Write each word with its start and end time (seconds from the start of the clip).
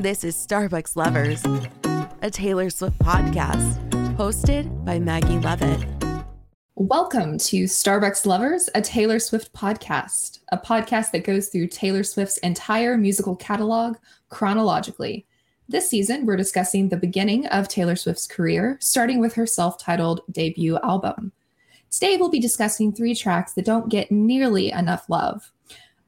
This 0.00 0.24
is 0.24 0.34
Starbucks 0.34 0.96
Lovers, 0.96 1.44
a 2.22 2.30
Taylor 2.30 2.70
Swift 2.70 2.98
podcast 3.00 3.76
hosted 4.16 4.82
by 4.82 4.98
Maggie 4.98 5.38
Levitt. 5.40 5.86
Welcome 6.74 7.36
to 7.36 7.64
Starbucks 7.64 8.24
Lovers, 8.24 8.70
a 8.74 8.80
Taylor 8.80 9.18
Swift 9.18 9.52
podcast, 9.52 10.38
a 10.52 10.56
podcast 10.56 11.10
that 11.10 11.24
goes 11.24 11.48
through 11.50 11.66
Taylor 11.66 12.02
Swift's 12.02 12.38
entire 12.38 12.96
musical 12.96 13.36
catalog 13.36 13.98
chronologically. 14.30 15.26
This 15.68 15.90
season, 15.90 16.24
we're 16.24 16.36
discussing 16.36 16.88
the 16.88 16.96
beginning 16.96 17.46
of 17.48 17.68
Taylor 17.68 17.94
Swift's 17.94 18.26
career, 18.26 18.78
starting 18.80 19.20
with 19.20 19.34
her 19.34 19.44
self 19.44 19.78
titled 19.78 20.22
debut 20.30 20.78
album. 20.78 21.30
Today, 21.90 22.16
we'll 22.16 22.30
be 22.30 22.40
discussing 22.40 22.90
three 22.90 23.14
tracks 23.14 23.52
that 23.52 23.66
don't 23.66 23.90
get 23.90 24.10
nearly 24.10 24.70
enough 24.70 25.10
love. 25.10 25.52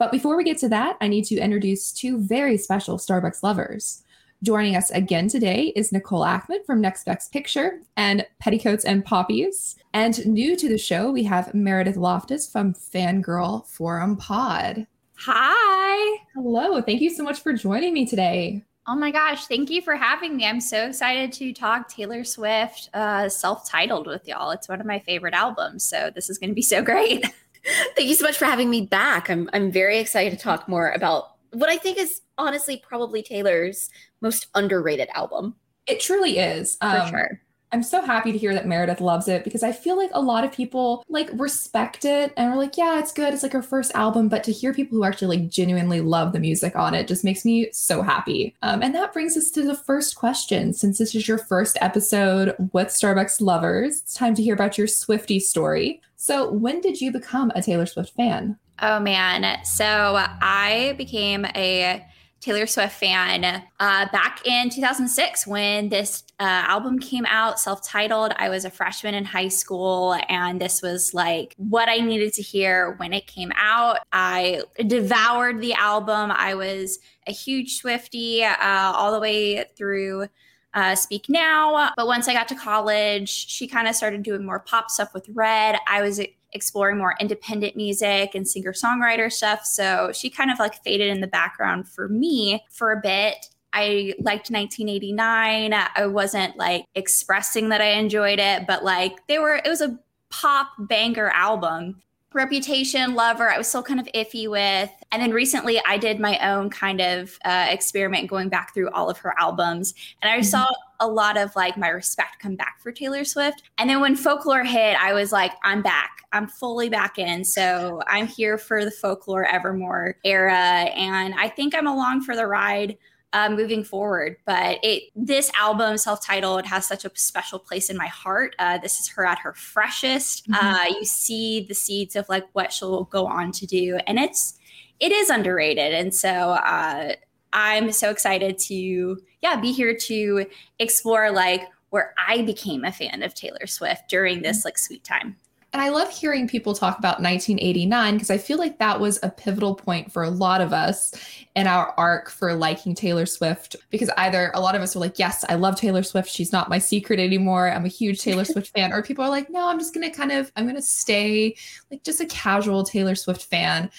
But 0.03 0.11
before 0.11 0.37
we 0.37 0.43
get 0.43 0.59
to 0.59 0.69
that, 0.71 0.97
I 1.01 1.07
need 1.07 1.27
to 1.27 1.39
introduce 1.39 1.93
two 1.93 2.19
very 2.19 2.59
special 2.59 2.99
Starbucks 2.99 3.45
lovers. 3.45 4.03
Joining 4.43 4.75
us 4.75 4.91
again 4.91 5.29
today 5.29 5.73
is 5.77 5.93
Nicole 5.93 6.25
Ackman 6.25 6.67
from 6.67 6.81
Next 6.81 7.05
Best 7.05 7.33
Picture 7.33 7.79
and 7.97 8.27
Petticoats 8.41 8.85
and 8.85 9.05
Poppies. 9.05 9.77
And 9.95 10.27
new 10.27 10.57
to 10.57 10.69
the 10.69 10.77
show, 10.77 11.13
we 11.13 11.23
have 11.23 11.55
Meredith 11.55 11.95
Loftus 11.95 12.51
from 12.51 12.75
Fangirl 12.75 13.65
Forum 13.69 14.17
Pod. 14.17 14.89
Hi. 15.19 16.17
Hello. 16.35 16.83
Thank 16.83 17.01
you 17.01 17.11
so 17.11 17.23
much 17.23 17.41
for 17.41 17.53
joining 17.53 17.95
me 17.95 18.05
today. 18.05 18.65
Oh 18.89 18.97
my 18.97 19.13
gosh, 19.13 19.47
thank 19.47 19.71
you 19.71 19.83
for 19.83 19.95
having 19.95 20.37
me. 20.37 20.45
I'm 20.45 20.61
so 20.61 20.89
excited 20.89 21.33
to 21.35 21.53
talk 21.53 21.89
Taylor 21.89 22.25
Swift 22.25 22.91
uh, 22.93 23.29
self 23.29 23.71
titled 23.71 24.09
with 24.09 24.27
y'all. 24.27 24.51
It's 24.51 24.69
one 24.69 24.81
of 24.81 24.87
my 24.89 24.99
favorite 24.99 25.35
albums. 25.35 25.85
So 25.85 26.11
this 26.13 26.29
is 26.29 26.39
going 26.39 26.51
to 26.51 26.57
be 26.57 26.63
so 26.63 26.83
great. 26.83 27.25
Thank 27.97 28.09
you 28.09 28.15
so 28.15 28.25
much 28.25 28.37
for 28.37 28.45
having 28.45 28.71
me 28.71 28.83
back. 28.83 29.31
I'm 29.31 29.49
I'm 29.53 29.71
very 29.71 29.99
excited 29.99 30.37
to 30.37 30.43
talk 30.43 30.69
more 30.69 30.91
about 30.91 31.37
what 31.53 31.69
I 31.69 31.77
think 31.77 31.99
is 31.99 32.21
honestly 32.39 32.83
probably 32.87 33.23
Taylor's 33.23 33.91
most 34.21 34.47
underrated 34.55 35.09
album. 35.15 35.57
It 35.87 36.01
truly 36.01 36.39
is. 36.39 36.77
For 36.77 36.87
um, 36.87 37.11
sure. 37.11 37.41
I'm 37.73 37.83
so 37.83 38.03
happy 38.03 38.33
to 38.33 38.39
hear 38.39 38.53
that 38.53 38.67
Meredith 38.67 39.01
loves 39.01 39.29
it 39.29 39.45
because 39.45 39.63
I 39.63 39.73
feel 39.73 39.97
like 39.97 40.11
a 40.13 40.21
lot 40.21 40.45
of 40.45 40.53
people 40.53 41.05
like 41.09 41.31
respect 41.33 42.05
it 42.05 42.33
and 42.37 42.53
are 42.53 42.57
like, 42.57 42.77
yeah, 42.77 42.99
it's 42.99 43.13
good. 43.13 43.33
It's 43.33 43.43
like 43.43 43.53
her 43.53 43.63
first 43.63 43.93
album. 43.95 44.29
But 44.29 44.45
to 44.45 44.53
hear 44.53 44.75
people 44.75 44.99
who 44.99 45.05
actually 45.05 45.39
like 45.39 45.49
genuinely 45.49 46.03
love 46.03 46.33
the 46.33 46.41
music 46.41 46.77
on 46.77 46.95
it 46.95 47.09
just 47.09 47.25
makes 47.25 47.47
me 47.47 47.71
so 47.73 48.03
happy. 48.03 48.55
Um, 48.61 48.83
and 48.83 48.95
that 48.95 49.15
brings 49.15 49.39
us 49.39 49.51
to 49.53 49.63
the 49.63 49.75
first 49.75 50.17
question. 50.17 50.75
Since 50.75 50.99
this 50.99 51.15
is 51.15 51.27
your 51.27 51.39
first 51.39 51.79
episode 51.81 52.55
with 52.73 52.89
Starbucks 52.89 53.41
Lovers, 53.41 54.03
it's 54.03 54.15
time 54.15 54.35
to 54.35 54.43
hear 54.43 54.55
about 54.55 54.77
your 54.77 54.87
Swifty 54.87 55.41
story. 55.41 56.03
So, 56.17 56.53
when 56.53 56.81
did 56.81 57.01
you 57.01 57.11
become 57.11 57.51
a 57.55 57.63
Taylor 57.63 57.87
Swift 57.87 58.15
fan? 58.15 58.59
Oh 58.81 59.01
man. 59.01 59.65
So, 59.65 59.87
I 59.87 60.95
became 60.99 61.47
a 61.57 62.05
Taylor 62.43 62.67
Swift 62.67 62.99
fan 62.99 63.45
uh, 63.45 64.07
back 64.11 64.45
in 64.45 64.69
2006 64.69 65.47
when 65.47 65.89
this 65.91 66.25
uh, 66.41 66.43
album 66.43 66.99
came 66.99 67.25
out, 67.27 67.61
self 67.61 67.87
titled. 67.87 68.33
I 68.37 68.49
was 68.49 68.65
a 68.65 68.71
freshman 68.71 69.15
in 69.15 69.25
high 69.25 69.47
school, 69.47 70.17
and 70.29 70.61
this 70.61 70.83
was 70.83 71.15
like 71.15 71.55
what 71.57 71.89
I 71.89 71.99
needed 71.99 72.33
to 72.35 72.43
hear 72.43 72.95
when 72.97 73.13
it 73.13 73.29
came 73.29 73.53
out. 73.55 74.01
I 74.13 74.63
devoured 74.85 75.61
the 75.61 75.75
album. 75.75 76.33
I 76.33 76.55
was 76.55 76.99
a 77.29 77.33
huge 77.33 77.77
Swifty 77.77 78.43
uh, 78.43 78.57
all 78.61 79.13
the 79.13 79.21
way 79.21 79.65
through. 79.77 80.27
Uh, 80.75 80.95
Speak 80.95 81.29
Now. 81.29 81.91
But 81.97 82.07
once 82.07 82.29
I 82.29 82.33
got 82.33 82.49
to 82.49 82.55
college, 82.55 83.29
she 83.29 83.69
kind 83.69 83.87
of 83.87 83.95
started 83.95 84.23
doing 84.23 84.45
more 84.45 84.61
pop 84.61 84.91
stuff 84.91 85.13
with 85.13 85.29
Red. 85.29 85.77
I 85.87 86.01
was 86.01 86.19
exploring 86.53 86.99
more 86.99 87.15
independent 87.21 87.77
music 87.77 88.35
and 88.35 88.47
singer 88.47 88.73
songwriter 88.73 89.31
stuff. 89.33 89.65
So 89.65 90.11
she 90.13 90.31
kind 90.31 90.51
of 90.51 90.59
like 90.59 90.83
faded 90.83 91.09
in 91.09 91.21
the 91.21 91.27
background 91.27 91.89
for 91.89 92.09
me 92.09 92.65
for 92.71 92.93
a 92.93 93.01
bit. 93.01 93.49
I 93.73 94.15
liked 94.19 94.51
1989. 94.51 95.73
I 95.73 96.07
wasn't 96.07 96.57
like 96.57 96.85
expressing 96.95 97.71
that 97.71 97.81
I 97.81 97.93
enjoyed 97.93 98.39
it, 98.39 98.67
but 98.67 98.85
like 98.85 99.27
they 99.29 99.39
were, 99.39 99.57
it 99.57 99.69
was 99.69 99.81
a 99.81 99.99
pop 100.29 100.69
banger 100.79 101.29
album. 101.29 102.03
Reputation, 102.35 103.15
Lover, 103.15 103.51
I 103.51 103.59
was 103.59 103.69
still 103.69 103.83
kind 103.83 104.01
of 104.01 104.09
iffy 104.15 104.49
with. 104.49 104.91
And 105.11 105.21
then 105.23 105.33
recently 105.33 105.81
I 105.87 105.99
did 105.99 106.19
my 106.19 106.39
own 106.39 106.71
kind 106.71 107.01
of 107.01 107.39
uh, 107.45 107.67
experiment 107.69 108.29
going 108.29 108.49
back 108.49 108.73
through 108.73 108.91
all 108.91 109.11
of 109.11 109.19
her 109.19 109.35
albums. 109.39 109.95
And 110.23 110.31
I 110.31 110.37
mm-hmm. 110.37 110.45
saw 110.45 110.67
a 111.03 111.07
lot 111.07 111.37
of 111.37 111.55
like 111.55 111.77
my 111.77 111.89
respect 111.89 112.39
come 112.39 112.57
back 112.57 112.81
for 112.81 112.93
Taylor 112.93 113.25
Swift. 113.25 113.63
And 113.77 113.91
then 113.91 114.01
when 114.01 114.17
folklore 114.17 114.65
hit, 114.65 114.97
I 114.99 115.13
was 115.13 115.33
like, 115.33 115.53
I'm 115.65 115.83
back. 115.83 116.23
I'm 116.33 116.49
fully 116.49 116.89
back 116.89 117.19
in. 117.19 117.45
So 117.45 118.01
I'm 118.07 118.27
here 118.27 118.57
for 118.57 118.85
the 118.87 118.91
folklore 118.91 119.45
evermore 119.45 120.17
era. 120.25 120.57
And 120.57 121.35
I 121.35 121.49
think 121.49 121.75
I'm 121.75 121.87
along 121.87 122.23
for 122.23 122.35
the 122.35 122.47
ride. 122.47 122.97
Uh, 123.35 123.49
moving 123.49 123.83
forward. 123.83 124.37
But 124.45 124.79
it 124.83 125.05
this 125.17 125.51
album, 125.59 125.97
self-titled, 125.97 126.67
has 126.67 126.87
such 126.87 127.07
a 127.07 127.11
special 127.15 127.59
place 127.59 127.89
in 127.89 127.97
my 127.97 128.09
heart. 128.09 128.55
Uh, 128.59 128.77
this 128.77 129.01
is 129.01 129.09
her 129.09 129.25
at 129.25 129.39
her 129.39 129.55
freshest. 129.55 130.51
Mm-hmm. 130.51 130.67
Uh, 130.67 130.99
you 130.99 131.07
see 131.07 131.65
the 131.67 131.75
seeds 131.75 132.15
of 132.15 132.29
like 132.29 132.45
what 132.53 132.75
she'll 132.75 133.05
go 133.05 133.27
on 133.27 133.51
to 133.53 133.65
do, 133.65 133.99
and 134.07 134.19
it's 134.19 134.59
it 135.01 135.13
is 135.13 135.31
underrated. 135.31 135.95
And 135.95 136.15
so 136.15 136.29
uh, 136.29 137.15
I'm 137.53 137.93
so 137.93 138.11
excited 138.11 138.59
to 138.61 139.21
yeah 139.43 139.57
be 139.57 139.73
here 139.73 139.95
to 139.95 140.47
explore 140.79 141.31
like 141.31 141.63
where 141.91 142.15
I 142.27 142.43
became 142.43 142.85
a 142.85 142.93
fan 142.93 143.23
of 143.23 143.35
Taylor 143.35 143.67
Swift 143.67 144.09
during 144.09 144.43
this 144.43 144.59
mm-hmm. 144.59 144.69
like 144.69 144.79
sweet 144.79 145.05
time. 145.05 145.37
And 145.75 145.81
I 145.81 145.89
love 145.89 146.11
hearing 146.11 146.49
people 146.49 146.75
talk 146.75 146.99
about 146.99 147.21
1989 147.21 148.15
because 148.15 148.31
I 148.31 148.37
feel 148.37 148.59
like 148.59 148.79
that 148.79 149.01
was 149.01 149.19
a 149.23 149.31
pivotal 149.31 149.75
point 149.75 150.13
for 150.13 150.23
a 150.23 150.29
lot 150.29 150.61
of 150.61 150.75
us 150.75 151.15
in 151.57 151.67
our 151.67 151.95
arc 151.97 152.29
for 152.29 152.55
liking 152.55 152.95
Taylor 152.95 153.25
Swift. 153.25 153.77
Because 153.89 154.11
either 154.19 154.51
a 154.55 154.61
lot 154.61 154.75
of 154.75 154.83
us 154.83 154.95
were 154.95 155.01
like, 155.01 155.19
yes, 155.19 155.47
I 155.49 155.55
love 155.55 155.77
Taylor 155.77 156.03
Swift. 156.03 156.29
She's 156.29 156.53
not 156.53 156.69
my 156.69 156.79
secret 156.79 157.19
anymore. 157.19 157.71
I'm 157.71 157.87
a 157.87 157.89
huge 157.89 158.21
Taylor 158.21 158.45
Swift 158.45 158.69
fan. 158.75 158.93
Or 158.93 159.03
people 159.03 159.25
are 159.25 159.31
like, 159.31 159.49
no, 159.49 159.67
I'm 159.67 159.79
just 159.79 159.95
going 159.95 160.09
to 160.09 160.15
kind 160.15 160.31
of, 160.31 160.53
I'm 160.57 160.65
going 160.65 160.77
to 160.77 160.83
stay 160.83 161.57
like 161.91 162.03
just 162.05 162.21
a 162.21 162.27
casual 162.27 162.85
Taylor 162.85 163.15
Swift 163.15 163.45
fan. 163.45 163.91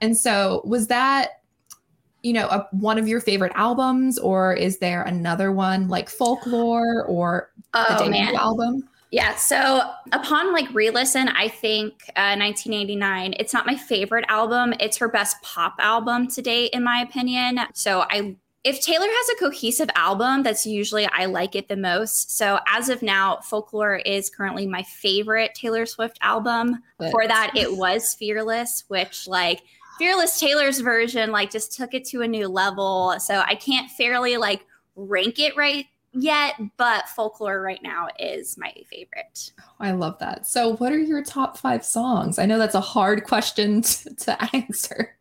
And 0.00 0.16
so 0.16 0.62
was 0.64 0.86
that 0.86 1.42
you 2.28 2.34
know 2.34 2.46
a, 2.48 2.68
one 2.72 2.98
of 2.98 3.08
your 3.08 3.20
favorite 3.20 3.52
albums 3.54 4.18
or 4.18 4.52
is 4.52 4.78
there 4.78 5.02
another 5.02 5.50
one 5.50 5.88
like 5.88 6.10
folklore 6.10 7.04
or 7.04 7.50
oh, 7.72 8.04
the 8.04 8.10
man. 8.10 8.36
album 8.36 8.86
yeah. 9.10 9.36
So 9.36 9.80
upon 10.12 10.52
like 10.52 10.68
re-listen, 10.74 11.28
I 11.28 11.48
think 11.48 11.94
uh, 12.14 12.36
1989. 12.36 13.34
It's 13.38 13.54
not 13.54 13.66
my 13.66 13.74
favorite 13.74 14.26
album. 14.28 14.74
It's 14.80 14.98
her 14.98 15.08
best 15.08 15.40
pop 15.40 15.76
album 15.78 16.28
to 16.28 16.42
date, 16.42 16.72
in 16.74 16.84
my 16.84 17.00
opinion. 17.00 17.60
So 17.72 18.04
I, 18.10 18.36
if 18.64 18.82
Taylor 18.82 19.06
has 19.08 19.28
a 19.30 19.36
cohesive 19.36 19.88
album, 19.94 20.42
that's 20.42 20.66
usually 20.66 21.06
I 21.06 21.24
like 21.24 21.54
it 21.54 21.68
the 21.68 21.76
most. 21.76 22.36
So 22.36 22.58
as 22.68 22.90
of 22.90 23.00
now, 23.00 23.38
Folklore 23.38 23.96
is 23.96 24.28
currently 24.28 24.66
my 24.66 24.82
favorite 24.82 25.54
Taylor 25.54 25.86
Swift 25.86 26.18
album. 26.20 26.82
But. 26.98 27.10
For 27.10 27.26
that, 27.26 27.52
it 27.56 27.78
was 27.78 28.12
Fearless, 28.12 28.84
which 28.88 29.26
like 29.26 29.62
Fearless 29.98 30.38
Taylor's 30.38 30.80
version 30.80 31.30
like 31.30 31.50
just 31.50 31.76
took 31.76 31.94
it 31.94 32.04
to 32.06 32.22
a 32.22 32.28
new 32.28 32.48
level. 32.48 33.16
So 33.20 33.42
I 33.46 33.54
can't 33.54 33.90
fairly 33.90 34.36
like 34.36 34.64
rank 34.96 35.38
it 35.38 35.56
right 35.56 35.86
yet, 36.12 36.54
but 36.76 37.08
folklore 37.10 37.60
right 37.60 37.82
now 37.82 38.08
is 38.18 38.56
my 38.58 38.72
favorite. 38.90 39.52
Oh, 39.60 39.74
I 39.80 39.92
love 39.92 40.18
that. 40.18 40.46
So, 40.46 40.76
what 40.76 40.92
are 40.92 40.98
your 40.98 41.22
top 41.22 41.58
five 41.58 41.84
songs? 41.84 42.38
I 42.38 42.46
know 42.46 42.58
that's 42.58 42.74
a 42.74 42.80
hard 42.80 43.24
question 43.24 43.82
to, 43.82 44.14
to 44.14 44.56
answer. 44.56 45.16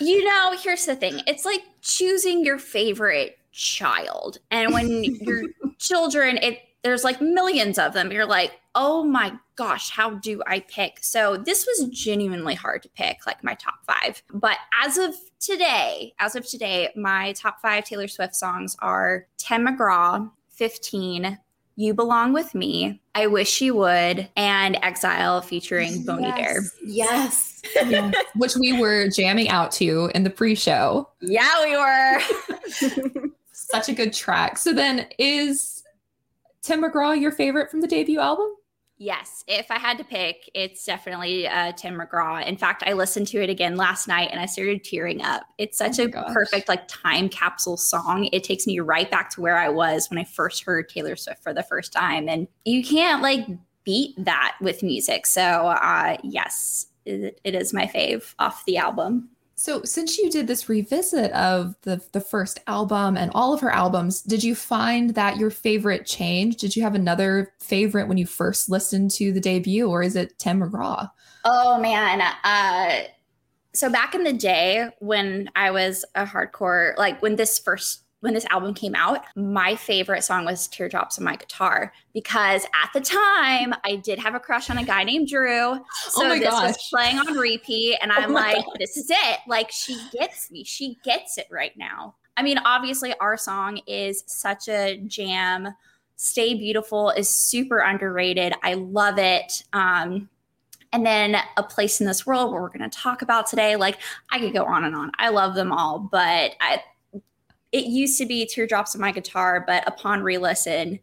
You 0.00 0.24
know, 0.24 0.56
here's 0.62 0.86
the 0.86 0.96
thing 0.96 1.20
it's 1.26 1.44
like 1.44 1.62
choosing 1.82 2.44
your 2.44 2.58
favorite 2.58 3.38
child. 3.52 4.38
And 4.50 4.72
when 4.72 5.04
your 5.04 5.44
children, 5.78 6.38
it 6.38 6.60
there's 6.84 7.02
like 7.02 7.20
millions 7.20 7.78
of 7.78 7.94
them. 7.94 8.12
You're 8.12 8.26
like, 8.26 8.60
oh 8.74 9.02
my 9.02 9.32
gosh, 9.56 9.90
how 9.90 10.10
do 10.10 10.42
I 10.46 10.60
pick? 10.60 10.98
So 11.00 11.38
this 11.38 11.66
was 11.66 11.88
genuinely 11.88 12.54
hard 12.54 12.82
to 12.82 12.88
pick, 12.90 13.26
like 13.26 13.42
my 13.42 13.54
top 13.54 13.76
five. 13.86 14.22
But 14.32 14.58
as 14.82 14.98
of 14.98 15.14
today, 15.40 16.14
as 16.18 16.36
of 16.36 16.46
today, 16.46 16.90
my 16.94 17.32
top 17.32 17.60
five 17.62 17.84
Taylor 17.84 18.06
Swift 18.06 18.36
songs 18.36 18.76
are 18.80 19.26
Tim 19.38 19.66
McGraw, 19.66 20.30
15, 20.50 21.38
You 21.76 21.94
Belong 21.94 22.34
With 22.34 22.54
Me, 22.54 23.00
I 23.14 23.28
Wish 23.28 23.62
You 23.62 23.76
Would, 23.76 24.28
and 24.36 24.76
Exile 24.82 25.40
featuring 25.40 26.04
Bon 26.04 26.22
Iver. 26.22 26.64
Yes. 26.84 27.62
yes. 27.74 28.14
Which 28.36 28.56
we 28.56 28.78
were 28.78 29.08
jamming 29.08 29.48
out 29.48 29.72
to 29.72 30.10
in 30.14 30.22
the 30.22 30.30
pre 30.30 30.54
show. 30.54 31.08
Yeah, 31.22 31.64
we 31.64 31.76
were. 31.78 33.30
Such 33.52 33.88
a 33.88 33.94
good 33.94 34.12
track. 34.12 34.58
So 34.58 34.74
then 34.74 35.06
is 35.18 35.73
Tim 36.64 36.82
McGraw 36.82 37.18
your 37.18 37.30
favorite 37.30 37.70
from 37.70 37.82
the 37.82 37.86
debut 37.86 38.18
album? 38.18 38.48
Yes, 38.96 39.44
if 39.46 39.70
I 39.70 39.78
had 39.78 39.98
to 39.98 40.04
pick, 40.04 40.48
it's 40.54 40.84
definitely 40.84 41.46
uh, 41.46 41.72
Tim 41.72 41.98
McGraw. 41.98 42.46
In 42.46 42.56
fact, 42.56 42.84
I 42.86 42.94
listened 42.94 43.26
to 43.28 43.42
it 43.42 43.50
again 43.50 43.76
last 43.76 44.08
night 44.08 44.30
and 44.30 44.40
I 44.40 44.46
started 44.46 44.82
tearing 44.82 45.20
up. 45.20 45.42
It's 45.58 45.76
such 45.76 45.98
oh 45.98 46.04
a 46.04 46.08
gosh. 46.08 46.32
perfect 46.32 46.68
like 46.68 46.88
time 46.88 47.28
capsule 47.28 47.76
song. 47.76 48.28
It 48.32 48.44
takes 48.44 48.66
me 48.66 48.80
right 48.80 49.10
back 49.10 49.30
to 49.30 49.42
where 49.42 49.58
I 49.58 49.68
was 49.68 50.08
when 50.08 50.18
I 50.18 50.24
first 50.24 50.64
heard 50.64 50.88
Taylor 50.88 51.16
Swift 51.16 51.42
for 51.42 51.52
the 51.52 51.64
first 51.64 51.92
time, 51.92 52.28
and 52.28 52.48
you 52.64 52.82
can't 52.84 53.20
like 53.20 53.46
beat 53.84 54.14
that 54.24 54.56
with 54.60 54.82
music. 54.82 55.26
So, 55.26 55.42
uh, 55.42 56.16
yes, 56.22 56.86
it, 57.04 57.40
it 57.44 57.54
is 57.54 57.74
my 57.74 57.86
fave 57.86 58.34
off 58.38 58.64
the 58.64 58.78
album. 58.78 59.28
So, 59.64 59.82
since 59.82 60.18
you 60.18 60.28
did 60.28 60.46
this 60.46 60.68
revisit 60.68 61.32
of 61.32 61.74
the 61.84 61.98
the 62.12 62.20
first 62.20 62.60
album 62.66 63.16
and 63.16 63.30
all 63.34 63.54
of 63.54 63.62
her 63.62 63.70
albums, 63.70 64.20
did 64.20 64.44
you 64.44 64.54
find 64.54 65.14
that 65.14 65.38
your 65.38 65.48
favorite 65.48 66.04
changed? 66.04 66.58
Did 66.58 66.76
you 66.76 66.82
have 66.82 66.94
another 66.94 67.54
favorite 67.60 68.06
when 68.06 68.18
you 68.18 68.26
first 68.26 68.68
listened 68.68 69.12
to 69.12 69.32
the 69.32 69.40
debut, 69.40 69.88
or 69.88 70.02
is 70.02 70.16
it 70.16 70.38
Tim 70.38 70.60
McGraw? 70.60 71.08
Oh 71.46 71.80
man, 71.80 72.20
uh, 72.44 73.04
so 73.72 73.88
back 73.88 74.14
in 74.14 74.22
the 74.22 74.34
day 74.34 74.90
when 74.98 75.48
I 75.56 75.70
was 75.70 76.04
a 76.14 76.26
hardcore, 76.26 76.94
like 76.98 77.22
when 77.22 77.36
this 77.36 77.58
first 77.58 78.03
when 78.24 78.32
this 78.32 78.46
album 78.46 78.72
came 78.72 78.94
out, 78.94 79.22
my 79.36 79.76
favorite 79.76 80.24
song 80.24 80.46
was 80.46 80.66
Teardrops 80.68 81.18
on 81.18 81.24
My 81.24 81.36
Guitar 81.36 81.92
because 82.14 82.64
at 82.64 82.88
the 82.94 83.02
time 83.02 83.74
I 83.84 83.96
did 83.96 84.18
have 84.18 84.34
a 84.34 84.40
crush 84.40 84.70
on 84.70 84.78
a 84.78 84.82
guy 84.82 85.04
named 85.04 85.28
Drew. 85.28 85.74
Oh 85.74 85.84
So 86.08 86.26
my 86.26 86.38
this 86.38 86.48
gosh. 86.48 86.68
was 86.68 86.88
playing 86.90 87.18
on 87.18 87.36
repeat. 87.36 87.98
And 88.00 88.10
I'm 88.10 88.30
Oh 88.30 88.34
like, 88.34 88.64
this 88.78 88.96
is 88.96 89.10
it. 89.10 89.40
Like, 89.46 89.70
she 89.70 89.98
gets 90.10 90.50
me. 90.50 90.64
She 90.64 90.96
gets 91.04 91.36
it 91.36 91.46
right 91.50 91.76
now. 91.76 92.14
I 92.38 92.42
mean, 92.42 92.56
obviously, 92.64 93.12
our 93.20 93.36
song 93.36 93.78
is 93.86 94.24
such 94.26 94.68
a 94.68 94.96
jam. 95.06 95.68
Stay 96.16 96.54
Beautiful 96.54 97.10
is 97.10 97.28
super 97.28 97.80
underrated. 97.80 98.54
I 98.62 98.72
love 98.72 99.18
it. 99.18 99.64
Um, 99.74 100.30
and 100.94 101.04
then 101.04 101.36
A 101.58 101.62
Place 101.62 102.00
in 102.00 102.06
This 102.06 102.24
World, 102.24 102.52
where 102.52 102.62
we're 102.62 102.70
going 102.70 102.88
to 102.88 102.98
talk 102.98 103.20
about 103.20 103.48
today. 103.48 103.76
Like, 103.76 103.98
I 104.30 104.38
could 104.38 104.54
go 104.54 104.64
on 104.64 104.84
and 104.84 104.96
on. 104.96 105.12
I 105.18 105.28
love 105.28 105.54
them 105.54 105.72
all, 105.72 105.98
but 105.98 106.52
I, 106.62 106.82
it 107.74 107.86
used 107.86 108.18
to 108.18 108.26
be 108.26 108.46
Teardrops 108.46 108.94
on 108.94 109.00
My 109.00 109.10
Guitar, 109.10 109.64
but 109.66 109.86
upon 109.86 110.22
re 110.22 110.38
listen, 110.38 111.00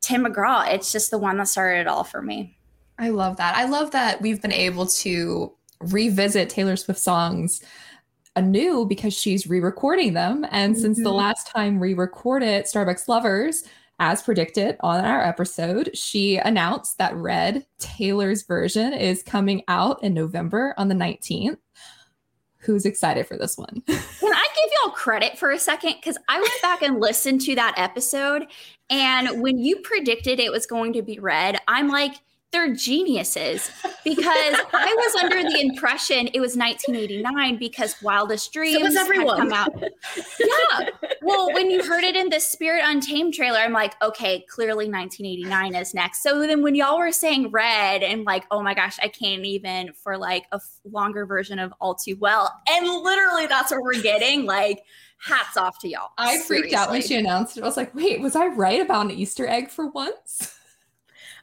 Tim 0.00 0.24
McGraw, 0.24 0.68
it's 0.72 0.90
just 0.90 1.10
the 1.12 1.18
one 1.18 1.36
that 1.38 1.46
started 1.48 1.82
it 1.82 1.86
all 1.86 2.02
for 2.04 2.20
me. 2.20 2.58
I 2.98 3.10
love 3.10 3.36
that. 3.36 3.56
I 3.56 3.66
love 3.66 3.92
that 3.92 4.20
we've 4.20 4.42
been 4.42 4.52
able 4.52 4.86
to 4.86 5.52
revisit 5.80 6.50
Taylor 6.50 6.76
Swift 6.76 6.98
songs 6.98 7.62
anew 8.34 8.86
because 8.86 9.14
she's 9.14 9.46
re-recording 9.46 10.14
them. 10.14 10.44
And 10.50 10.76
since 10.76 10.98
the 10.98 11.10
Mhm. 11.10 11.16
last 11.16 11.46
time 11.46 11.78
we 11.78 11.94
recorded 11.94 12.64
Starbucks 12.64 13.06
Lovers, 13.08 13.64
as 13.98 14.22
predicted 14.22 14.76
on 14.80 15.04
our 15.04 15.22
episode, 15.22 15.96
she 15.96 16.36
announced 16.38 16.98
that 16.98 17.14
Red, 17.14 17.66
Taylor's 17.78 18.42
version, 18.42 18.92
is 18.92 19.22
coming 19.22 19.62
out 19.68 20.02
in 20.02 20.12
November 20.12 20.74
on 20.76 20.88
the 20.88 20.94
19th. 20.94 21.58
Who's 22.66 22.84
excited 22.84 23.26
for 23.26 23.38
this 23.38 23.56
one? 23.56 23.82
Can 23.86 24.32
I 24.32 24.46
give 24.56 24.70
y'all 24.82 24.92
credit 24.92 25.38
for 25.38 25.52
a 25.52 25.58
second? 25.58 25.94
Because 26.00 26.18
I 26.28 26.40
went 26.40 26.62
back 26.62 26.82
and 26.82 27.00
listened 27.00 27.40
to 27.42 27.54
that 27.54 27.74
episode. 27.76 28.46
And 28.90 29.40
when 29.40 29.58
you 29.58 29.76
predicted 29.78 30.40
it 30.40 30.50
was 30.50 30.66
going 30.66 30.92
to 30.94 31.02
be 31.02 31.18
red, 31.18 31.58
I'm 31.68 31.88
like, 31.88 32.14
they're 32.52 32.74
geniuses 32.74 33.70
because 34.04 34.54
I 34.72 34.94
was 34.96 35.22
under 35.22 35.42
the 35.42 35.60
impression 35.60 36.28
it 36.32 36.40
was 36.40 36.56
1989 36.56 37.58
because 37.58 38.00
Wildest 38.02 38.52
Dreams 38.52 38.82
was 38.82 38.96
had 38.96 39.02
everyone. 39.02 39.36
come 39.36 39.52
out. 39.52 39.68
Yeah. 40.40 40.88
Well, 41.26 41.52
when 41.52 41.70
you 41.70 41.82
heard 41.84 42.04
it 42.04 42.16
in 42.16 42.30
the 42.30 42.40
Spirit 42.40 42.82
Untamed 42.84 43.34
trailer, 43.34 43.58
I'm 43.58 43.72
like, 43.72 44.00
okay, 44.02 44.44
clearly 44.48 44.88
1989 44.88 45.74
is 45.74 45.94
next. 45.94 46.22
So 46.22 46.40
then 46.46 46.62
when 46.62 46.74
y'all 46.74 46.98
were 46.98 47.12
saying 47.12 47.50
red 47.50 48.02
and 48.02 48.24
like, 48.24 48.44
oh 48.50 48.62
my 48.62 48.74
gosh, 48.74 48.98
I 49.02 49.08
can't 49.08 49.44
even 49.44 49.92
for 49.92 50.16
like 50.16 50.44
a 50.52 50.56
f- 50.56 50.80
longer 50.84 51.26
version 51.26 51.58
of 51.58 51.72
All 51.80 51.94
Too 51.94 52.16
Well. 52.18 52.52
And 52.68 52.86
literally 52.86 53.46
that's 53.46 53.70
what 53.70 53.82
we're 53.82 54.00
getting. 54.00 54.46
Like, 54.46 54.82
hats 55.18 55.56
off 55.56 55.78
to 55.80 55.88
y'all. 55.88 56.10
I 56.18 56.38
freaked 56.40 56.72
out 56.72 56.90
when 56.90 57.02
she 57.02 57.16
announced 57.16 57.56
it. 57.56 57.62
I 57.62 57.66
was 57.66 57.76
like, 57.76 57.94
wait, 57.94 58.20
was 58.20 58.36
I 58.36 58.46
right 58.46 58.80
about 58.80 59.06
an 59.06 59.12
Easter 59.12 59.46
egg 59.46 59.70
for 59.70 59.88
once? 59.88 60.55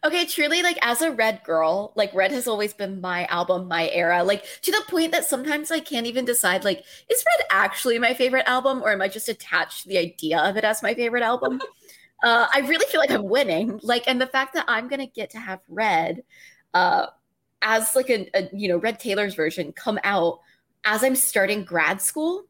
Okay, 0.06 0.26
truly, 0.26 0.62
like 0.62 0.78
as 0.82 1.02
a 1.02 1.12
Red 1.12 1.42
girl, 1.46 1.94
like 1.96 2.14
Red 2.14 2.32
has 2.32 2.46
always 2.46 2.74
been 2.74 3.00
my 3.00 3.26
album, 3.28 3.70
my 3.70 3.90
era. 3.90 4.24
Like 4.24 4.44
to 4.64 4.72
the 4.72 4.84
point 4.90 5.14
that 5.14 5.24
sometimes 5.26 5.72
I 5.72 5.80
can't 5.80 6.08
even 6.08 6.26
decide, 6.26 6.66
like, 6.66 6.84
is 7.10 7.24
Red 7.40 7.48
actually 7.50 7.98
my 8.00 8.14
favorite 8.14 8.48
album, 8.48 8.84
or 8.84 8.92
am 8.92 9.02
I 9.02 9.08
just 9.08 9.30
attached 9.30 9.84
to 9.84 9.90
the 9.90 9.98
idea 9.98 10.40
of 10.40 10.58
it 10.58 10.66
as 10.66 10.84
my 10.84 10.94
favorite 10.94 11.24
album? 11.24 11.62
uh, 12.24 12.48
I 12.54 12.60
really 12.62 12.86
feel 12.88 13.00
like 13.00 13.12
I'm 13.12 13.30
winning. 13.30 13.80
Like, 13.82 14.04
and 14.08 14.20
the 14.20 14.28
fact 14.28 14.56
that 14.56 14.66
I'm 14.68 14.90
gonna 14.90 15.08
get 15.08 15.30
to 15.32 15.40
have 15.40 15.62
Red, 15.70 16.24
uh, 16.74 17.08
as 17.62 17.96
like 17.96 18.10
a, 18.10 18.30
a 18.34 18.50
you 18.52 18.68
know 18.68 18.78
Red 18.78 19.00
Taylor's 19.00 19.36
version 19.36 19.72
come 19.72 20.00
out 20.04 20.40
as 20.84 21.02
I'm 21.02 21.16
starting 21.16 21.64
grad 21.64 22.02
school, 22.02 22.46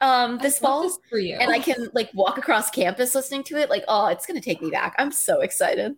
um, 0.00 0.38
this 0.38 0.58
fall 0.58 0.82
this 0.82 0.98
for 1.08 1.18
you. 1.18 1.36
and 1.36 1.50
I 1.50 1.58
can 1.58 1.88
like 1.94 2.10
walk 2.14 2.38
across 2.38 2.70
campus 2.70 3.14
listening 3.14 3.42
to 3.44 3.56
it. 3.56 3.70
Like, 3.70 3.84
oh, 3.88 4.06
it's 4.06 4.26
gonna 4.26 4.40
take 4.40 4.60
me 4.62 4.70
back. 4.70 4.94
I'm 4.98 5.12
so 5.12 5.40
excited. 5.40 5.94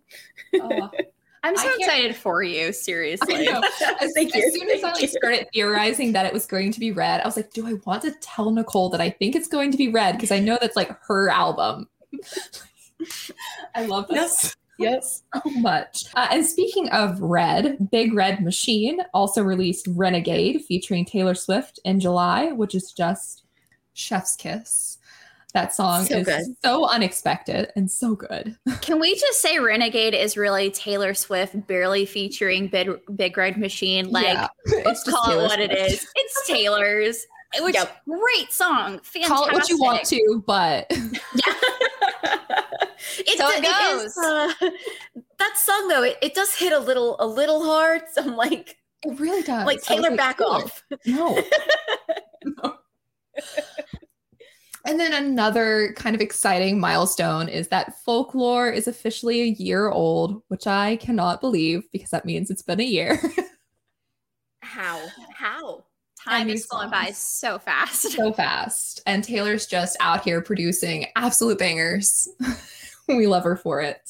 Oh. 0.55 0.89
I'm 1.43 1.55
so 1.55 1.69
excited 1.77 2.15
for 2.15 2.43
you, 2.43 2.73
seriously. 2.73 3.47
As, 3.47 4.13
as 4.17 4.35
you. 4.35 4.51
soon 4.51 4.69
as 4.69 4.83
I 4.83 4.91
like, 4.91 5.07
started 5.07 5.47
theorizing 5.53 6.11
that 6.11 6.25
it 6.25 6.33
was 6.33 6.45
going 6.45 6.71
to 6.73 6.79
be 6.79 6.91
red, 6.91 7.21
I 7.21 7.25
was 7.25 7.37
like, 7.37 7.53
do 7.53 7.65
I 7.65 7.75
want 7.85 8.01
to 8.01 8.11
tell 8.19 8.51
Nicole 8.51 8.89
that 8.89 8.99
I 8.99 9.11
think 9.11 9.35
it's 9.35 9.47
going 9.47 9.71
to 9.71 9.77
be 9.77 9.87
red? 9.87 10.13
Because 10.13 10.31
I 10.31 10.39
know 10.39 10.57
that's 10.59 10.75
like 10.75 10.91
her 11.07 11.29
album. 11.29 11.87
I 13.75 13.85
love 13.85 14.07
this 14.09 14.57
Yes. 14.77 15.23
so 15.33 15.49
much. 15.51 16.05
Uh, 16.15 16.27
and 16.31 16.45
speaking 16.45 16.89
of 16.89 17.19
red, 17.21 17.89
Big 17.91 18.13
Red 18.13 18.43
Machine 18.43 18.99
also 19.13 19.41
released 19.41 19.87
Renegade 19.91 20.63
featuring 20.65 21.05
Taylor 21.05 21.33
Swift 21.35 21.79
in 21.85 21.99
July, 21.99 22.51
which 22.51 22.75
is 22.75 22.91
just 22.91 23.43
chef's 23.97 24.35
kiss. 24.35 24.97
That 25.53 25.73
song 25.73 26.05
So 26.05 26.17
is 26.17 26.25
good. 26.27 26.43
so 26.63 26.87
unexpected 26.87 27.71
and 27.75 27.89
so 27.89 28.15
good. 28.15 28.55
Can 28.81 28.99
we 28.99 29.15
just 29.15 29.41
say 29.41 29.57
Renegade 29.59 30.13
is 30.13 30.37
really 30.37 30.69
Taylor 30.69 31.13
Swift 31.13 31.65
barely 31.67 32.05
featuring 32.05 32.67
Big, 32.67 32.89
Big 33.15 33.35
Red 33.37 33.57
Machine? 33.57 34.11
Like, 34.11 34.25
Yeah, 34.35 34.47
let's 34.85 35.03
call 35.03 35.23
it 35.25 35.33
Taylor 35.33 35.43
what 35.47 35.59
it 35.59 35.71
Swift. 35.71 35.91
is. 35.93 36.07
It's 36.15 36.47
Taylor's. 36.47 37.25
Which 37.61 37.75
Yep. 37.75 38.03
great 38.05 38.51
song. 38.51 38.99
Fantastic. 39.03 39.25
Call 39.27 39.45
it 39.47 39.53
what 39.53 39.69
you 39.69 39.79
want 39.79 40.03
to, 40.05 40.43
but 40.45 40.85
It, 43.19 43.37
So 43.37 43.47
it 43.49 43.63
it 43.63 44.05
is, 44.05 44.17
uh, 44.17 44.53
that 45.39 45.57
song 45.57 45.87
though, 45.87 46.03
it, 46.03 46.17
it 46.21 46.33
does 46.35 46.53
hit 46.53 46.73
a 46.73 46.79
little 46.79 47.15
a 47.19 47.25
little 47.25 47.63
hard. 47.63 48.01
So 48.11 48.21
I'm 48.21 48.35
like, 48.35 48.77
it 49.05 49.19
really 49.19 49.43
does. 49.43 49.65
like 49.65 49.81
Taylor, 49.81 50.15
back 50.15 50.39
Taylor, 50.39 50.49
off. 50.55 50.83
No. 51.05 51.41
No. 52.43 52.75
And 54.87 54.97
then 54.97 55.11
another 55.11 55.91
kind 55.97 56.15
of 56.15 56.21
exciting 56.21 56.79
milestone 56.79 57.49
is 57.49 57.67
that 57.67 58.01
folklore 58.05 58.69
is 58.69 58.87
officially 58.87 59.41
a 59.41 59.47
year 59.47 59.89
old, 59.89 60.41
which 60.47 60.65
I 60.65 60.95
cannot 60.95 61.41
believe 61.41 61.83
because 61.91 62.09
that 62.11 62.23
means 62.23 62.49
it's 62.49 62.61
been 62.61 62.79
a 62.79 62.83
year. 62.83 63.19
How? 64.61 65.05
How? 65.35 65.83
Time 66.23 66.49
is 66.49 66.65
going 66.67 66.89
by 66.89 67.11
so 67.11 67.59
fast. 67.59 68.13
so 68.13 68.31
fast. 68.31 69.01
And 69.05 69.25
Taylor's 69.25 69.67
just 69.67 69.97
out 69.99 70.23
here 70.23 70.41
producing 70.41 71.07
absolute 71.17 71.59
bangers. 71.59 72.29
we 73.09 73.27
love 73.27 73.43
her 73.43 73.57
for 73.57 73.81
it. 73.81 74.09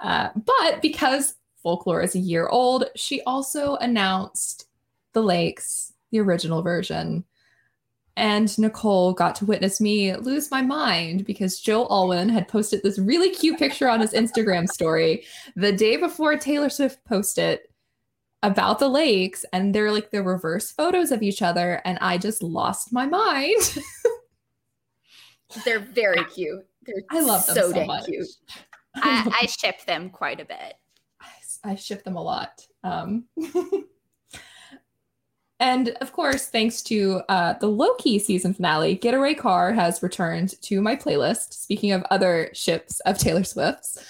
Uh, 0.00 0.28
but 0.36 0.82
because 0.82 1.34
folklore 1.62 2.02
is 2.02 2.14
a 2.14 2.18
year 2.18 2.46
old, 2.46 2.84
she 2.94 3.22
also 3.22 3.76
announced 3.76 4.66
The 5.14 5.22
Lakes, 5.22 5.94
the 6.10 6.20
original 6.20 6.60
version. 6.60 7.24
And 8.16 8.56
Nicole 8.58 9.12
got 9.12 9.34
to 9.36 9.46
witness 9.46 9.80
me 9.80 10.14
lose 10.16 10.50
my 10.50 10.62
mind 10.62 11.24
because 11.24 11.60
Joe 11.60 11.86
Alwyn 11.88 12.28
had 12.28 12.48
posted 12.48 12.82
this 12.82 12.98
really 12.98 13.30
cute 13.30 13.58
picture 13.58 13.88
on 13.88 14.00
his 14.00 14.12
Instagram 14.12 14.68
story 14.68 15.24
the 15.56 15.72
day 15.72 15.96
before 15.96 16.36
Taylor 16.36 16.68
Swift 16.68 17.04
posted 17.04 17.60
about 18.42 18.78
the 18.78 18.88
lakes. 18.88 19.44
And 19.52 19.74
they're 19.74 19.92
like 19.92 20.10
the 20.10 20.22
reverse 20.22 20.70
photos 20.70 21.12
of 21.12 21.22
each 21.22 21.40
other. 21.40 21.80
And 21.84 21.98
I 22.00 22.18
just 22.18 22.42
lost 22.42 22.92
my 22.92 23.06
mind. 23.06 23.78
They're 25.64 25.78
very 25.80 26.24
cute. 26.34 26.66
They're 26.82 27.02
I 27.10 27.20
love 27.20 27.46
them 27.46 27.54
so, 27.54 27.68
so, 27.68 27.72
dang 27.72 27.86
much. 27.86 28.06
cute. 28.06 28.26
I, 28.96 29.40
I 29.42 29.46
ship 29.46 29.84
them 29.86 30.10
quite 30.10 30.40
a 30.40 30.44
bit. 30.44 30.74
I, 31.20 31.72
I 31.72 31.74
ship 31.76 32.04
them 32.04 32.16
a 32.16 32.22
lot. 32.22 32.66
Um, 32.82 33.24
and 35.60 35.90
of 36.00 36.12
course, 36.12 36.46
thanks 36.46 36.82
to 36.84 37.20
uh, 37.28 37.52
the 37.54 37.68
Loki 37.68 38.18
season 38.18 38.54
finale, 38.54 38.94
Getaway 38.94 39.34
Car 39.34 39.72
has 39.72 40.02
returned 40.02 40.60
to 40.62 40.80
my 40.80 40.96
playlist. 40.96 41.52
Speaking 41.52 41.92
of 41.92 42.02
other 42.10 42.50
ships 42.54 43.00
of 43.00 43.18
Taylor 43.18 43.44
Swift's. 43.44 44.02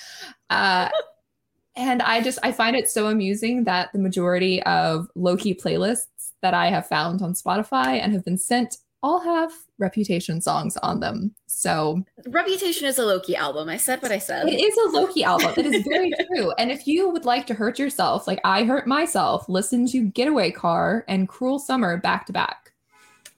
Uh, 0.49 0.89
and 1.77 2.03
I 2.03 2.23
just 2.23 2.39
I 2.45 2.53
find 2.53 2.77
it 2.77 2.89
so 2.89 3.09
amusing 3.09 3.65
that 3.65 3.93
the 3.93 3.99
majority 3.99 4.63
of 4.63 5.09
Loki 5.17 5.55
playlists 5.55 6.07
that 6.41 6.55
I 6.55 6.71
have 6.71 6.87
found 6.87 7.21
on 7.21 7.35
Spotify 7.35 8.01
and 8.01 8.13
have 8.13 8.25
been 8.25 8.39
sent 8.39 8.79
all 9.03 9.21
have 9.21 9.53
reputation 9.79 10.41
songs 10.41 10.77
on 10.79 11.01
them. 11.01 11.35
So 11.47 12.03
Reputation 12.27 12.87
is 12.87 12.99
a 12.99 13.05
Loki 13.05 13.35
album. 13.37 13.69
I 13.69 13.77
said 13.77 14.03
what 14.03 14.13
I 14.13 14.19
said. 14.19 14.49
it 14.49 14.61
is 14.61 14.77
a 14.77 14.97
Loki 14.97 15.25
album. 15.25 15.55
It 15.57 15.67
is 15.67 15.85
very 15.87 16.13
true. 16.27 16.53
And 16.59 16.71
if 16.71 16.87
you 16.87 17.09
would 17.09 17.25
like 17.25 17.47
to 17.49 17.55
hurt 17.55 17.79
yourself, 17.79 18.27
like 18.27 18.41
I 18.45 18.65
hurt 18.65 18.87
myself, 18.87 19.49
listen 19.49 19.87
to 19.89 20.03
Getaway 20.05 20.51
Car 20.51 21.05
and 21.09 21.29
Cruel 21.29 21.59
Summer 21.59 21.97
back 21.97 22.27
to 22.27 22.33
back. 22.33 22.73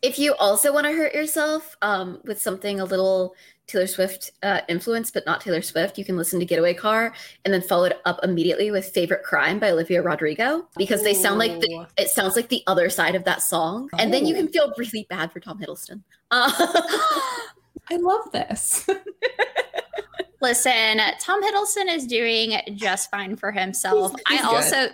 If 0.03 0.19
you 0.19 0.35
also 0.41 0.73
want 0.73 0.87
to 0.87 0.93
hurt 0.93 1.15
yourself 1.15 1.77
um, 1.81 2.19
with 2.25 2.43
something 2.43 2.81
a 2.81 2.85
little 2.85 3.35
Taylor 3.69 3.87
Swift 3.87 4.33
uh, 4.43 4.61
influence, 4.69 5.11
but 5.11 5.25
not 5.25 5.41
Taylor 5.41 5.63
Swift, 5.63 5.97
you 5.97 6.05
can 6.05 6.17
listen 6.17 6.39
to 6.41 6.45
Getaway 6.47 6.75
Car 6.75 7.15
and 7.45 7.55
then 7.55 7.63
follow 7.63 7.85
it 7.85 8.01
up 8.05 8.19
immediately 8.23 8.71
with 8.71 8.87
Favorite 8.87 9.23
Crime 9.23 9.59
by 9.59 9.71
Olivia 9.71 10.03
Rodrigo 10.03 10.69
because 10.77 11.03
they 11.03 11.15
sound 11.15 11.39
like 11.39 11.59
the, 11.61 11.87
it 11.97 12.09
sounds 12.09 12.37
like 12.37 12.49
the 12.49 12.63
other 12.67 12.91
side 12.91 13.15
of 13.15 13.25
that 13.25 13.41
song. 13.43 13.89
And 13.99 14.13
then 14.13 14.27
you 14.27 14.35
can 14.35 14.49
feel 14.49 14.73
really 14.77 15.07
bad 15.09 15.33
for 15.33 15.41
Tom 15.41 15.59
Hiddleston. 15.59 16.03
Uh, 16.31 16.51
I 17.91 17.97
love 17.97 18.31
this. 18.33 18.87
Listen, 20.41 20.99
Tom 21.21 21.41
Hiddleston 21.43 21.95
is 21.95 22.07
doing 22.07 22.61
just 22.75 23.11
fine 23.11 23.37
for 23.37 23.53
himself. 23.53 24.13
He's- 24.29 24.39
he's 24.39 24.41
I 24.41 24.55
also 24.55 24.87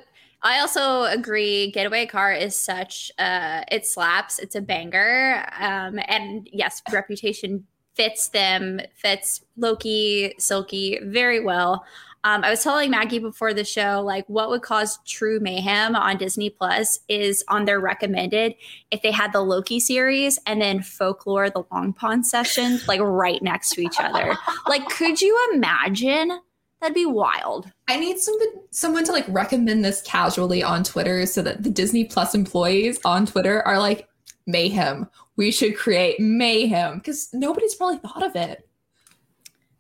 I 0.42 0.60
also 0.60 1.04
agree 1.04 1.70
Getaway 1.72 2.06
Car 2.06 2.32
is 2.32 2.54
such 2.54 3.10
uh 3.18 3.62
it 3.72 3.86
slaps, 3.86 4.38
it's 4.38 4.54
a 4.54 4.60
banger. 4.60 5.44
Um 5.58 5.98
and 6.06 6.48
yes, 6.52 6.82
reputation 6.92 7.66
fits 7.98 8.28
them, 8.28 8.80
fits 8.94 9.42
Loki, 9.56 10.32
Sylki 10.38 11.04
very 11.04 11.40
well. 11.40 11.84
Um, 12.24 12.44
I 12.44 12.50
was 12.50 12.62
telling 12.62 12.90
Maggie 12.90 13.18
before 13.18 13.52
the 13.52 13.64
show, 13.64 14.02
like 14.04 14.24
what 14.28 14.50
would 14.50 14.62
cause 14.62 14.98
true 15.06 15.40
mayhem 15.40 15.94
on 15.96 16.16
Disney 16.16 16.50
Plus 16.50 17.00
is 17.08 17.44
on 17.48 17.64
their 17.64 17.80
recommended 17.80 18.54
if 18.90 19.02
they 19.02 19.10
had 19.10 19.32
the 19.32 19.40
Loki 19.40 19.80
series 19.80 20.38
and 20.46 20.60
then 20.60 20.82
Folklore, 20.82 21.50
the 21.50 21.64
Long 21.72 21.92
Pond 21.92 22.26
session, 22.26 22.80
like 22.86 23.00
right 23.00 23.42
next 23.42 23.70
to 23.70 23.80
each 23.82 23.98
other. 23.98 24.36
Like, 24.66 24.88
could 24.88 25.20
you 25.20 25.38
imagine? 25.54 26.40
That'd 26.80 26.94
be 26.94 27.06
wild. 27.06 27.70
I 27.88 27.98
need 27.98 28.18
some 28.18 28.36
someone 28.70 29.04
to 29.04 29.12
like 29.12 29.26
recommend 29.28 29.84
this 29.84 30.02
casually 30.02 30.62
on 30.62 30.84
Twitter 30.84 31.26
so 31.26 31.42
that 31.42 31.64
the 31.64 31.70
Disney 31.70 32.04
Plus 32.04 32.34
employees 32.34 33.00
on 33.04 33.26
Twitter 33.26 33.66
are 33.66 33.78
like 33.78 34.08
mayhem. 34.46 35.08
We 35.38 35.50
should 35.52 35.76
create 35.76 36.20
mayhem 36.20 36.98
because 36.98 37.30
nobody's 37.32 37.74
probably 37.76 37.98
thought 37.98 38.22
of 38.22 38.36
it. 38.36 38.68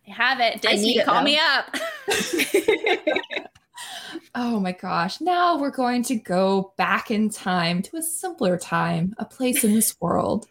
I 0.08 0.12
have 0.12 0.40
it. 0.40 0.64
I 0.64 0.72
Disney, 0.72 0.94
need 0.94 1.00
it 1.00 1.04
call 1.04 1.16
now. 1.16 1.22
me 1.24 1.38
up. 1.38 1.76
Oh 4.34 4.60
my 4.60 4.72
gosh. 4.72 5.20
Now 5.20 5.58
we're 5.58 5.70
going 5.70 6.02
to 6.04 6.16
go 6.16 6.72
back 6.76 7.10
in 7.10 7.28
time 7.28 7.82
to 7.82 7.96
a 7.96 8.02
simpler 8.02 8.56
time, 8.56 9.14
a 9.18 9.24
place 9.24 9.64
in 9.64 9.74
this 9.74 9.96
world. 10.00 10.46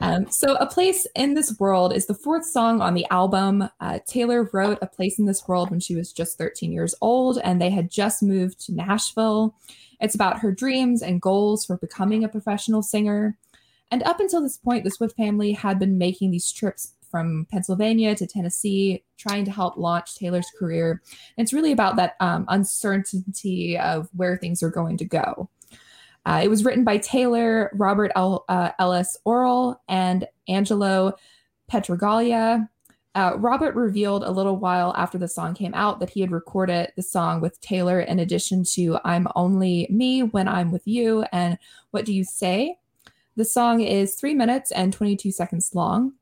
Um, 0.00 0.30
so, 0.30 0.56
A 0.56 0.66
Place 0.66 1.06
in 1.14 1.34
This 1.34 1.58
World 1.60 1.92
is 1.92 2.06
the 2.06 2.14
fourth 2.14 2.44
song 2.46 2.80
on 2.80 2.94
the 2.94 3.06
album. 3.10 3.68
Uh, 3.80 3.98
Taylor 4.06 4.48
wrote 4.52 4.78
A 4.82 4.86
Place 4.86 5.18
in 5.18 5.26
This 5.26 5.46
World 5.46 5.70
when 5.70 5.80
she 5.80 5.94
was 5.94 6.12
just 6.12 6.36
13 6.36 6.72
years 6.72 6.94
old, 7.00 7.38
and 7.44 7.60
they 7.60 7.70
had 7.70 7.90
just 7.90 8.22
moved 8.22 8.60
to 8.66 8.74
Nashville. 8.74 9.54
It's 10.00 10.14
about 10.14 10.40
her 10.40 10.50
dreams 10.50 11.02
and 11.02 11.22
goals 11.22 11.64
for 11.64 11.76
becoming 11.76 12.24
a 12.24 12.28
professional 12.28 12.82
singer. 12.82 13.36
And 13.94 14.02
up 14.02 14.18
until 14.18 14.42
this 14.42 14.56
point, 14.56 14.82
the 14.82 14.90
Swift 14.90 15.16
family 15.16 15.52
had 15.52 15.78
been 15.78 15.98
making 15.98 16.32
these 16.32 16.50
trips 16.50 16.94
from 17.12 17.46
Pennsylvania 17.48 18.16
to 18.16 18.26
Tennessee, 18.26 19.04
trying 19.16 19.44
to 19.44 19.52
help 19.52 19.76
launch 19.76 20.16
Taylor's 20.16 20.50
career. 20.58 21.00
And 21.38 21.44
it's 21.44 21.52
really 21.52 21.70
about 21.70 21.94
that 21.94 22.16
um, 22.18 22.44
uncertainty 22.48 23.78
of 23.78 24.08
where 24.12 24.36
things 24.36 24.64
are 24.64 24.68
going 24.68 24.96
to 24.96 25.04
go. 25.04 25.48
Uh, 26.26 26.40
it 26.42 26.48
was 26.48 26.64
written 26.64 26.82
by 26.82 26.98
Taylor, 26.98 27.70
Robert 27.72 28.10
L- 28.16 28.44
uh, 28.48 28.72
Ellis 28.80 29.16
Orrall, 29.24 29.76
and 29.88 30.26
Angelo 30.48 31.12
Petraglia. 31.70 32.68
Uh, 33.14 33.34
Robert 33.36 33.76
revealed 33.76 34.24
a 34.24 34.32
little 34.32 34.56
while 34.56 34.92
after 34.96 35.18
the 35.18 35.28
song 35.28 35.54
came 35.54 35.72
out 35.72 36.00
that 36.00 36.10
he 36.10 36.20
had 36.20 36.32
recorded 36.32 36.92
the 36.96 37.02
song 37.04 37.40
with 37.40 37.60
Taylor 37.60 38.00
in 38.00 38.18
addition 38.18 38.64
to 38.72 38.98
I'm 39.04 39.28
Only 39.36 39.86
Me 39.88 40.24
When 40.24 40.48
I'm 40.48 40.72
With 40.72 40.82
You 40.84 41.24
and 41.30 41.58
What 41.92 42.04
Do 42.04 42.12
You 42.12 42.24
Say? 42.24 42.78
The 43.36 43.44
song 43.44 43.80
is 43.80 44.14
three 44.14 44.34
minutes 44.34 44.70
and 44.70 44.92
22 44.92 45.32
seconds 45.32 45.70
long. 45.74 46.12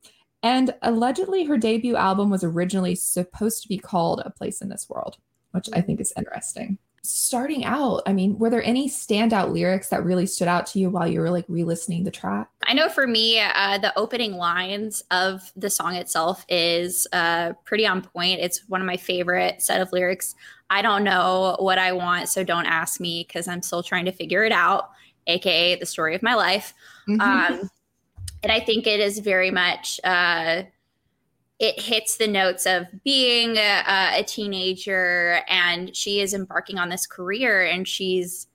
And 0.43 0.75
allegedly, 0.83 1.45
her 1.45 1.57
debut 1.57 1.95
album 1.95 2.31
was 2.31 2.43
originally 2.43 2.95
supposed 2.95 3.63
to 3.63 3.69
be 3.69 3.79
called 3.79 4.23
A 4.25 4.31
Place 4.31 4.61
in 4.61 4.69
This 4.69 4.89
World, 4.89 5.19
which 5.53 5.69
I 5.73 5.81
think 5.81 6.01
is 6.01 6.13
interesting. 6.17 6.79
Starting 7.05 7.65
out, 7.65 8.03
I 8.07 8.13
mean, 8.13 8.39
were 8.39 8.49
there 8.49 8.63
any 8.63 8.89
standout 8.89 9.53
lyrics 9.53 9.89
that 9.89 10.05
really 10.05 10.25
stood 10.25 10.49
out 10.49 10.67
to 10.69 10.79
you 10.79 10.89
while 10.89 11.07
you 11.07 11.21
were 11.21 11.31
like 11.31 11.45
re 11.49 11.65
listening 11.65 12.05
the 12.05 12.11
track? 12.11 12.49
I 12.65 12.75
know 12.75 12.89
for 12.89 13.07
me, 13.07 13.41
uh, 13.41 13.79
the 13.79 13.97
opening 13.99 14.35
lines 14.35 15.03
of 15.11 15.53
the 15.57 15.69
song 15.69 15.97
itself 15.97 16.47
is 16.49 17.07
uh, 17.13 17.53
pretty 17.65 17.87
on 17.87 18.03
point. 18.03 18.41
It's 18.41 18.69
one 18.69 18.81
of 18.81 18.87
my 18.87 18.97
favorite 18.97 19.63
set 19.63 19.81
of 19.81 19.93
lyrics. 19.93 20.35
I 20.71 20.81
don't 20.81 21.05
know 21.05 21.57
what 21.59 21.79
I 21.79 21.93
want, 21.93 22.29
so 22.29 22.43
don't 22.43 22.67
ask 22.67 23.01
me 23.01 23.25
because 23.27 23.49
I'm 23.49 23.63
still 23.63 23.83
trying 23.83 24.07
to 24.07 24.13
figure 24.13 24.45
it 24.45 24.53
out, 24.53 24.91
aka 25.27 25.75
the 25.75 25.87
story 25.87 26.15
of 26.15 26.23
my 26.23 26.35
life. 26.35 26.73
Um, 27.09 27.71
and 28.43 28.53
I 28.53 28.61
think 28.61 28.87
it 28.87 29.01
is 29.01 29.19
very 29.19 29.51
much, 29.51 30.01
uh, 30.05 30.63
it 31.59 31.81
hits 31.81 32.17
the 32.17 32.27
notes 32.27 32.67
of 32.67 32.87
being 33.05 33.57
a, 33.57 34.19
a 34.19 34.25
teenager 34.25 35.43
and 35.49 35.95
she 35.97 36.21
is 36.21 36.35
embarking 36.35 36.79
on 36.79 36.89
this 36.89 37.07
career 37.07 37.65
and 37.65 37.87
she's 37.87 38.49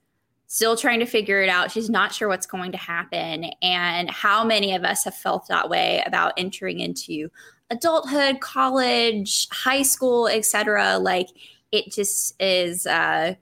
still 0.46 0.76
trying 0.76 0.98
to 1.00 1.06
figure 1.06 1.42
it 1.42 1.48
out. 1.48 1.70
She's 1.70 1.88
not 1.88 2.12
sure 2.12 2.28
what's 2.28 2.46
going 2.46 2.72
to 2.72 2.78
happen. 2.78 3.44
And 3.62 4.10
how 4.10 4.44
many 4.44 4.74
of 4.74 4.84
us 4.84 5.04
have 5.04 5.14
felt 5.14 5.46
that 5.48 5.68
way 5.70 6.02
about 6.06 6.34
entering 6.36 6.80
into 6.80 7.30
adulthood, 7.70 8.40
college, 8.40 9.48
high 9.50 9.82
school, 9.82 10.26
etc. 10.26 10.98
Like 10.98 11.28
it 11.70 11.92
just 11.92 12.34
is 12.40 12.86
uh 12.86 13.34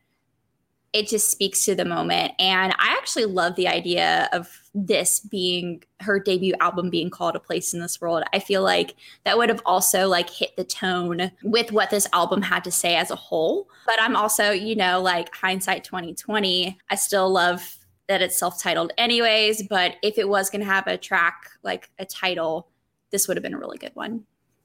it 0.92 1.08
just 1.08 1.30
speaks 1.30 1.64
to 1.64 1.74
the 1.74 1.84
moment. 1.84 2.32
And 2.38 2.72
I 2.78 2.96
actually 2.98 3.26
love 3.26 3.54
the 3.56 3.68
idea 3.68 4.28
of 4.32 4.48
this 4.78 5.20
being 5.20 5.82
her 6.00 6.20
debut 6.20 6.52
album 6.60 6.90
being 6.90 7.08
called 7.08 7.34
a 7.34 7.40
place 7.40 7.72
in 7.72 7.80
this 7.80 7.98
world. 7.98 8.22
I 8.34 8.38
feel 8.38 8.62
like 8.62 8.94
that 9.24 9.38
would 9.38 9.48
have 9.48 9.62
also 9.64 10.06
like 10.06 10.28
hit 10.28 10.54
the 10.56 10.64
tone 10.64 11.32
with 11.42 11.72
what 11.72 11.88
this 11.88 12.06
album 12.12 12.42
had 12.42 12.62
to 12.64 12.70
say 12.70 12.94
as 12.94 13.10
a 13.10 13.16
whole. 13.16 13.68
But 13.86 13.96
I'm 14.00 14.14
also, 14.14 14.50
you 14.50 14.76
know, 14.76 15.00
like 15.00 15.34
hindsight 15.34 15.82
2020, 15.82 16.76
I 16.90 16.94
still 16.94 17.30
love 17.30 17.76
that 18.08 18.20
it's 18.20 18.38
self-titled 18.38 18.92
anyways, 18.98 19.66
but 19.66 19.96
if 20.02 20.18
it 20.18 20.28
was 20.28 20.50
going 20.50 20.60
to 20.60 20.70
have 20.70 20.86
a 20.86 20.98
track 20.98 21.50
like 21.62 21.90
a 21.98 22.04
title, 22.04 22.68
this 23.10 23.26
would 23.26 23.36
have 23.36 23.42
been 23.42 23.54
a 23.54 23.58
really 23.58 23.78
good 23.78 23.94
one. 23.94 24.24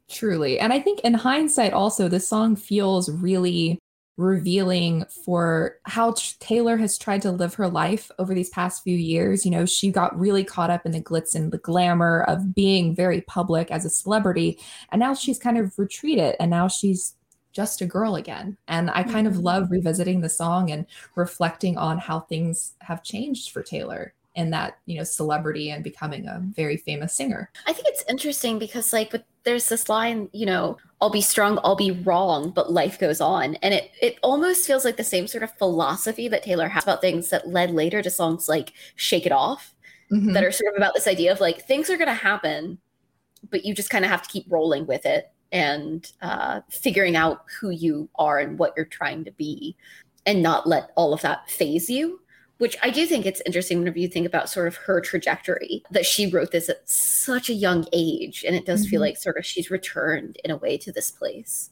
Truly. 0.10 0.60
And 0.60 0.74
I 0.74 0.80
think 0.82 1.00
in 1.00 1.13
hindsight, 1.13 1.72
also, 1.72 2.10
this 2.10 2.27
song 2.27 2.58
feels 2.58 3.10
really 3.10 3.80
revealing 4.18 5.06
for 5.25 5.77
how 5.84 6.13
Taylor 6.39 6.77
has 6.77 6.98
tried 6.98 7.22
to 7.24 7.32
live 7.32 7.53
her 7.56 7.68
life 7.68 8.12
over 8.20 8.34
these 8.34 8.50
past 8.50 8.84
few 8.84 8.96
years. 8.96 9.46
You 9.46 9.51
know, 9.51 9.65
she 9.65 9.91
got 9.91 10.18
really 10.20 10.44
caught 10.44 10.70
up 10.70 10.86
in 10.86 10.91
the 10.91 11.01
glitz 11.01 11.34
and 11.34 11.51
the 11.51 11.58
glamour 11.58 12.24
of 12.24 12.53
being 12.53 12.96
very 12.96 13.22
public 13.22 13.72
as 13.72 13.86
a 13.86 13.89
celebrity. 13.89 14.60
And 14.91 15.00
now 15.00 15.13
she's 15.13 15.39
kind 15.39 15.58
of 15.58 15.77
retreated 15.77 16.36
and 16.39 16.51
now 16.51 16.68
she's 16.68 17.15
just 17.53 17.82
a 17.82 17.86
girl 17.86 18.15
again. 18.15 18.58
And 18.68 18.89
I 18.91 19.03
kind 19.03 19.27
of 19.27 19.34
Mhm. 19.34 19.44
love 19.44 19.72
revisiting 19.72 20.22
the 20.22 20.30
song 20.30 20.72
and 20.72 20.86
reflecting 21.15 21.77
on 21.77 21.98
how 21.98 22.22
things 22.22 22.74
have 22.80 23.03
changed 23.03 23.51
for 23.51 23.62
Taylor 23.62 24.13
in 24.36 24.50
that, 24.52 24.78
you 24.86 24.98
know, 24.98 25.04
celebrity 25.04 25.72
and 25.72 25.84
becoming 25.84 26.28
a 26.28 26.40
very 26.56 26.78
famous 26.78 27.14
singer. 27.14 27.52
I 27.68 27.74
think 27.74 27.88
it's 27.88 28.04
interesting 28.08 28.60
because 28.60 28.94
like 28.94 29.12
with 29.12 29.24
there's 29.44 29.68
this 29.70 29.90
line, 29.90 30.30
you 30.34 30.46
know, 30.46 30.78
I'll 31.02 31.10
be 31.10 31.22
strong, 31.22 31.60
I'll 31.64 31.76
be 31.76 31.92
wrong, 31.92 32.52
but 32.52 32.72
life 32.72 33.00
goes 33.00 33.20
on. 33.20 33.56
And 33.56 33.74
it 33.74 33.92
it 34.02 34.20
almost 34.24 34.66
feels 34.66 34.86
like 34.86 34.98
the 34.98 35.04
same 35.04 35.28
sort 35.28 35.44
of 35.44 35.58
philosophy 35.58 36.28
that 36.30 36.44
Taylor 36.44 36.68
has 36.70 36.84
about 36.84 37.02
things 37.02 37.30
that 37.30 37.50
led 37.50 37.72
later 37.72 38.02
to 38.02 38.10
songs 38.10 38.48
like 38.48 38.74
Shake 38.96 39.26
It 39.26 39.32
Off, 39.32 39.74
Mhm. 40.12 40.34
that 40.34 40.44
are 40.44 40.52
sort 40.52 40.74
of 40.74 40.78
about 40.78 40.94
this 40.94 41.08
idea 41.08 41.32
of 41.32 41.40
like 41.40 41.66
things 41.66 41.90
are 41.90 41.98
gonna 41.98 42.14
happen, 42.14 42.78
but 43.50 43.66
you 43.66 43.74
just 43.74 43.90
kind 43.90 44.06
of 44.06 44.12
have 44.12 44.22
to 44.24 44.30
keep 44.30 44.46
rolling 44.50 44.86
with 44.86 45.06
it 45.06 45.32
and 45.52 46.12
uh, 46.22 46.62
figuring 46.70 47.16
out 47.18 47.44
who 47.60 47.72
you 47.72 48.10
are 48.16 48.40
and 48.40 48.58
what 48.60 48.74
you're 48.78 48.86
trying 48.86 49.26
to 49.26 49.32
be 49.32 49.76
and 50.26 50.42
not 50.42 50.68
let 50.68 50.92
all 50.96 51.14
of 51.14 51.22
that 51.22 51.50
faze 51.50 51.90
you 51.90 52.22
which 52.62 52.77
I 52.84 52.91
do 52.91 53.08
think 53.08 53.25
it's 53.25 53.41
interesting 53.44 53.80
whenever 53.80 53.98
you 53.98 54.08
think 54.08 54.27
about 54.27 54.48
sort 54.48 54.68
of 54.68 54.75
her 54.75 55.01
trajectory 55.01 55.84
that 55.89 56.06
she 56.06 56.27
wrote 56.27 56.51
this 56.51 56.70
at 56.70 56.88
such 56.88 57.50
a 57.50 57.53
young 57.53 57.88
age. 57.91 58.46
And 58.48 58.56
it 58.56 58.68
does 58.68 58.88
feel 58.88 59.00
Mhm. 59.00 59.06
like 59.06 59.18
sort 59.18 59.38
of 59.38 59.46
she's 59.48 59.72
returned 59.72 60.38
in 60.46 60.51
a 60.51 60.58
way 60.58 60.77
to 60.77 60.91
this 60.91 61.10
place. 61.10 61.72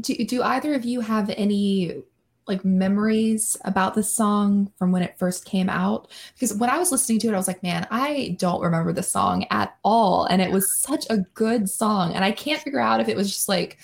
Do, 0.00 0.14
do 0.24 0.42
either 0.44 0.74
of 0.74 0.84
you 0.84 1.00
have 1.00 1.28
any 1.30 2.02
like 2.46 2.64
memories 2.64 3.56
about 3.64 3.94
the 3.94 4.02
song 4.04 4.70
from 4.78 4.92
when 4.92 5.02
it 5.02 5.18
first 5.18 5.44
came 5.44 5.68
out? 5.68 6.08
Because 6.34 6.54
when 6.54 6.70
I 6.70 6.78
was 6.78 6.92
listening 6.92 7.18
to 7.20 7.28
it, 7.28 7.34
I 7.34 7.36
was 7.36 7.48
like, 7.48 7.62
man, 7.64 7.86
I 7.90 8.36
don't 8.38 8.60
remember 8.62 8.92
the 8.92 9.02
song 9.02 9.44
at 9.50 9.74
all. 9.82 10.26
And 10.26 10.40
it 10.40 10.52
was 10.52 10.80
such 10.82 11.04
a 11.10 11.18
good 11.34 11.68
song. 11.68 12.12
And 12.14 12.24
I 12.24 12.30
can't 12.30 12.62
figure 12.62 12.78
out 12.80 13.00
if 13.00 13.08
it 13.08 13.16
was 13.16 13.28
just 13.28 13.48
like 13.48 13.78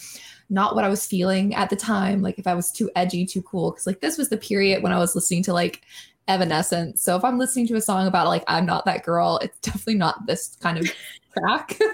not 0.50 0.74
what 0.74 0.84
I 0.84 0.88
was 0.88 1.06
feeling 1.06 1.54
at 1.54 1.70
the 1.70 1.76
time, 1.76 2.22
like 2.22 2.38
if 2.38 2.46
I 2.46 2.54
was 2.54 2.70
too 2.70 2.90
edgy, 2.96 3.24
too 3.24 3.42
cool. 3.42 3.70
Because 3.70 3.86
like 3.86 4.00
this 4.00 4.18
was 4.18 4.28
the 4.28 4.36
period 4.36 4.82
when 4.82 4.92
I 4.92 4.98
was 4.98 5.14
listening 5.14 5.42
to 5.44 5.52
like 5.52 5.82
Evanescence. 6.28 7.02
So 7.02 7.16
if 7.16 7.24
I'm 7.24 7.38
listening 7.38 7.66
to 7.68 7.76
a 7.76 7.80
song 7.80 8.06
about 8.06 8.26
like 8.26 8.44
I'm 8.48 8.66
not 8.66 8.84
that 8.84 9.04
girl, 9.04 9.38
it's 9.42 9.58
definitely 9.62 9.94
not 9.94 10.26
this 10.26 10.56
kind 10.60 10.78
of 10.78 10.92
track. 11.38 11.78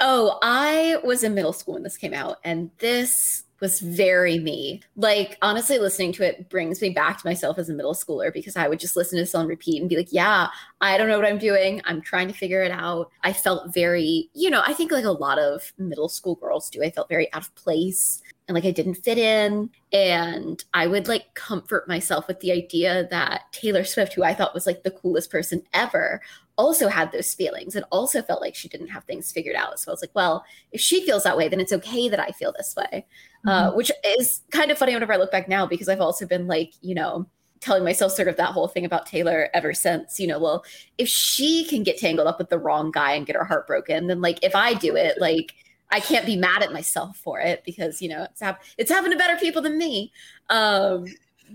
Oh, 0.00 0.38
I 0.40 0.98
was 1.04 1.22
in 1.22 1.34
middle 1.34 1.52
school 1.52 1.74
when 1.74 1.82
this 1.82 1.98
came 1.98 2.14
out, 2.14 2.38
and 2.42 2.70
this 2.78 3.44
was 3.60 3.80
very 3.80 4.38
me. 4.38 4.82
Like 4.96 5.38
honestly, 5.42 5.78
listening 5.78 6.12
to 6.14 6.26
it 6.26 6.48
brings 6.48 6.80
me 6.80 6.90
back 6.90 7.18
to 7.18 7.26
myself 7.26 7.58
as 7.58 7.68
a 7.68 7.74
middle 7.74 7.94
schooler 7.94 8.32
because 8.32 8.56
I 8.56 8.68
would 8.68 8.80
just 8.80 8.96
listen 8.96 9.16
to 9.16 9.22
this 9.22 9.34
on 9.34 9.46
repeat 9.46 9.80
and 9.80 9.88
be 9.88 9.96
like, 9.96 10.12
"Yeah, 10.12 10.48
I 10.80 10.96
don't 10.96 11.08
know 11.08 11.18
what 11.18 11.28
I'm 11.28 11.38
doing. 11.38 11.80
I'm 11.84 12.00
trying 12.00 12.28
to 12.28 12.34
figure 12.34 12.62
it 12.62 12.72
out." 12.72 13.10
I 13.22 13.32
felt 13.32 13.72
very, 13.74 14.30
you 14.34 14.50
know, 14.50 14.62
I 14.66 14.72
think 14.72 14.92
like 14.92 15.04
a 15.04 15.10
lot 15.10 15.38
of 15.38 15.72
middle 15.78 16.08
school 16.08 16.36
girls 16.36 16.70
do. 16.70 16.82
I 16.82 16.90
felt 16.90 17.08
very 17.08 17.32
out 17.32 17.42
of 17.42 17.54
place 17.54 18.22
and 18.50 18.56
like 18.56 18.64
I 18.64 18.72
didn't 18.72 18.94
fit 18.94 19.16
in. 19.16 19.70
And 19.92 20.62
I 20.74 20.88
would 20.88 21.06
like 21.06 21.34
comfort 21.34 21.86
myself 21.86 22.26
with 22.26 22.40
the 22.40 22.50
idea 22.50 23.06
that 23.10 23.42
Taylor 23.52 23.84
Swift, 23.84 24.12
who 24.12 24.24
I 24.24 24.34
thought 24.34 24.54
was 24.54 24.66
like 24.66 24.82
the 24.82 24.90
coolest 24.90 25.30
person 25.30 25.62
ever, 25.72 26.20
also 26.56 26.88
had 26.88 27.12
those 27.12 27.32
feelings 27.32 27.76
and 27.76 27.84
also 27.92 28.22
felt 28.22 28.40
like 28.42 28.56
she 28.56 28.68
didn't 28.68 28.88
have 28.88 29.04
things 29.04 29.30
figured 29.30 29.54
out. 29.54 29.78
So 29.78 29.90
I 29.90 29.94
was 29.94 30.02
like, 30.02 30.14
well, 30.14 30.44
if 30.72 30.80
she 30.80 31.06
feels 31.06 31.22
that 31.22 31.36
way, 31.36 31.48
then 31.48 31.60
it's 31.60 31.72
okay 31.72 32.08
that 32.08 32.18
I 32.18 32.32
feel 32.32 32.52
this 32.52 32.74
way. 32.76 33.06
Uh, 33.46 33.72
which 33.72 33.90
is 34.04 34.42
kind 34.50 34.70
of 34.70 34.78
funny 34.78 34.94
whenever 34.94 35.12
I 35.12 35.16
look 35.16 35.32
back 35.32 35.48
now 35.48 35.66
because 35.66 35.88
I've 35.88 36.00
also 36.00 36.26
been 36.26 36.46
like, 36.46 36.72
you 36.80 36.94
know, 36.94 37.26
telling 37.60 37.84
myself 37.84 38.12
sort 38.12 38.28
of 38.28 38.36
that 38.36 38.52
whole 38.52 38.68
thing 38.68 38.84
about 38.84 39.06
Taylor 39.06 39.48
ever 39.54 39.74
since, 39.74 40.18
you 40.18 40.26
know, 40.26 40.38
well, 40.38 40.64
if 40.98 41.08
she 41.08 41.64
can 41.64 41.82
get 41.82 41.98
tangled 41.98 42.26
up 42.26 42.38
with 42.38 42.48
the 42.48 42.58
wrong 42.58 42.90
guy 42.90 43.12
and 43.12 43.26
get 43.26 43.36
her 43.36 43.44
heart 43.44 43.66
broken, 43.66 44.06
then 44.06 44.20
like 44.20 44.38
if 44.42 44.54
I 44.54 44.74
do 44.74 44.96
it, 44.96 45.20
like, 45.20 45.54
I 45.90 46.00
can't 46.00 46.26
be 46.26 46.36
mad 46.36 46.62
at 46.62 46.72
myself 46.72 47.16
for 47.16 47.40
it 47.40 47.64
because 47.64 48.00
you 48.00 48.08
know 48.08 48.22
it's 48.22 48.40
hap- 48.40 48.62
it's 48.78 48.90
happened 48.90 49.12
to 49.12 49.18
better 49.18 49.36
people 49.36 49.60
than 49.60 49.76
me. 49.76 50.12
Um, 50.48 51.06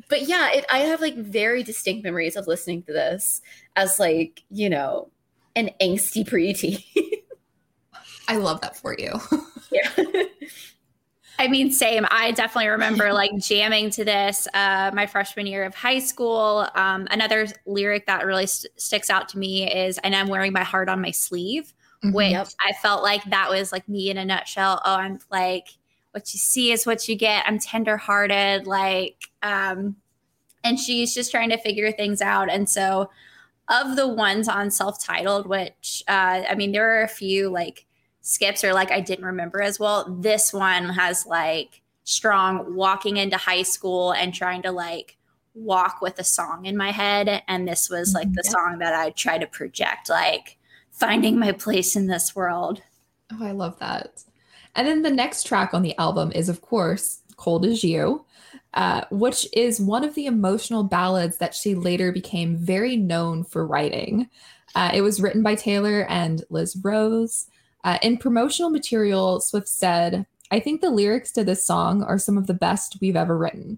but 0.10 0.24
yeah, 0.24 0.52
it, 0.52 0.66
I 0.70 0.80
have 0.80 1.02
like 1.02 1.16
very 1.16 1.64
distinct 1.64 2.04
memories 2.04 2.36
of 2.36 2.48
listening 2.48 2.84
to 2.84 2.94
this 2.94 3.42
as 3.76 4.00
like 4.00 4.44
you 4.50 4.70
know 4.70 5.10
an 5.56 5.70
angsty 5.82 6.28
preteen. 6.28 6.84
I 8.28 8.38
love 8.38 8.60
that 8.62 8.76
for 8.76 8.96
you. 8.98 9.14
yeah. 9.72 10.25
I 11.38 11.48
mean, 11.48 11.72
same. 11.72 12.06
I 12.10 12.32
definitely 12.32 12.70
remember 12.70 13.12
like 13.14 13.36
jamming 13.38 13.90
to 13.92 14.06
this 14.06 14.48
uh, 14.54 14.92
my 14.94 15.06
freshman 15.06 15.48
year 15.48 15.64
of 15.64 15.76
high 15.76 16.00
school. 16.00 16.68
Um, 16.76 17.08
another 17.12 17.48
lyric 17.66 18.06
that 18.08 18.26
really 18.26 18.48
st- 18.48 18.80
sticks 18.80 19.10
out 19.10 19.28
to 19.30 19.38
me 19.38 19.70
is, 19.72 19.98
and 20.00 20.16
I'm 20.16 20.28
wearing 20.28 20.54
my 20.54 20.64
heart 20.64 20.90
on 20.90 21.02
my 21.02 21.12
sleeve 21.12 21.74
mm-hmm. 22.06 22.16
which 22.16 22.32
yep. 22.32 22.48
I 22.60 22.74
felt 22.74 23.04
like 23.04 23.24
that 23.26 23.50
was 23.50 23.72
like 23.72 23.88
me 23.88 24.10
in 24.10 24.18
a 24.18 24.26
nutshell. 24.26 24.82
Oh, 24.86 24.96
I'm 24.96 25.20
like, 25.32 25.70
what 26.12 26.34
you 26.34 26.40
see 26.40 26.72
is 26.72 26.86
what 26.86 27.08
you 27.08 27.16
get. 27.16 27.44
I'm 27.48 27.60
tenderhearted, 27.60 28.68
like, 28.68 29.18
um, 29.44 29.96
and 30.64 30.80
she's 30.80 31.14
just 31.14 31.32
trying 31.32 31.50
to 31.50 31.58
figure 31.58 31.92
things 31.92 32.22
out. 32.22 32.50
And 32.50 32.70
so, 32.70 33.10
of 33.68 33.96
the 33.96 34.08
ones 34.08 34.48
on 34.48 34.70
self-titled, 34.70 35.48
which 35.48 36.04
uh, 36.08 36.44
I 36.50 36.56
mean, 36.56 36.72
there 36.72 37.00
are 37.00 37.04
a 37.04 37.08
few 37.08 37.50
like 37.50 37.85
skips 38.26 38.64
or 38.64 38.74
like 38.74 38.92
I 38.92 39.00
didn't 39.00 39.26
remember 39.26 39.62
as 39.62 39.80
well. 39.80 40.18
This 40.20 40.52
one 40.52 40.90
has 40.90 41.26
like 41.26 41.82
strong 42.04 42.76
walking 42.76 43.18
into 43.18 43.38
high 43.38 43.64
school 43.64 44.12
and 44.12 44.34
trying 44.34 44.62
to 44.64 44.72
like 44.72 45.18
walk 45.54 46.02
with 46.02 46.20
a 46.20 46.24
song 46.24 46.66
in 46.66 46.76
my 46.76 46.92
head 46.92 47.42
and 47.48 47.66
this 47.66 47.90
was 47.90 48.14
like 48.14 48.32
the 48.34 48.42
mm-hmm. 48.42 48.52
song 48.52 48.78
that 48.78 48.94
i 48.94 49.10
try 49.12 49.38
to 49.38 49.48
project 49.48 50.10
like 50.10 50.58
finding 50.96 51.38
my 51.38 51.52
place 51.52 51.96
in 51.96 52.08
this 52.08 52.36
world. 52.36 52.82
Oh, 53.32 53.46
I 53.46 53.52
love 53.52 53.78
that. 53.80 54.24
And 54.76 54.88
then 54.88 55.02
the 55.02 55.12
next 55.12 55.44
track 55.46 55.74
on 55.74 55.82
the 55.82 55.98
album 55.98 56.32
is, 56.34 56.50
of 56.50 56.62
course, 56.62 57.22
Cold 57.38 57.66
as 57.66 57.84
You, 57.84 58.26
uh, 58.74 59.02
which 59.12 59.48
is 59.54 59.80
one 59.80 60.04
of 60.04 60.16
the 60.16 60.26
emotional 60.26 60.84
ballads 60.84 61.38
that 61.38 61.54
she 61.54 61.76
later 61.76 62.12
became 62.12 62.56
very 62.56 62.96
known 62.96 63.44
for 63.44 63.66
writing. 63.66 64.30
Uh, 64.74 64.92
it 64.94 65.02
was 65.02 65.22
written 65.22 65.44
by 65.44 65.56
Taylor 65.56 66.06
and 66.10 66.44
Liz 66.50 66.78
Rose. 66.82 67.48
Uh, 67.86 68.00
in 68.02 68.18
promotional 68.18 68.72
material, 68.72 69.40
Swift 69.40 69.68
said, 69.68 70.26
I 70.50 70.60
think 70.60 70.82
the 70.82 70.90
lyrics 70.90 71.32
to 71.34 71.44
this 71.44 71.64
song 71.64 72.02
are 72.02 72.18
some 72.18 72.36
of 72.36 72.48
the 72.48 72.54
best 72.56 72.98
we've 73.00 73.16
ever 73.16 73.38
written. 73.38 73.78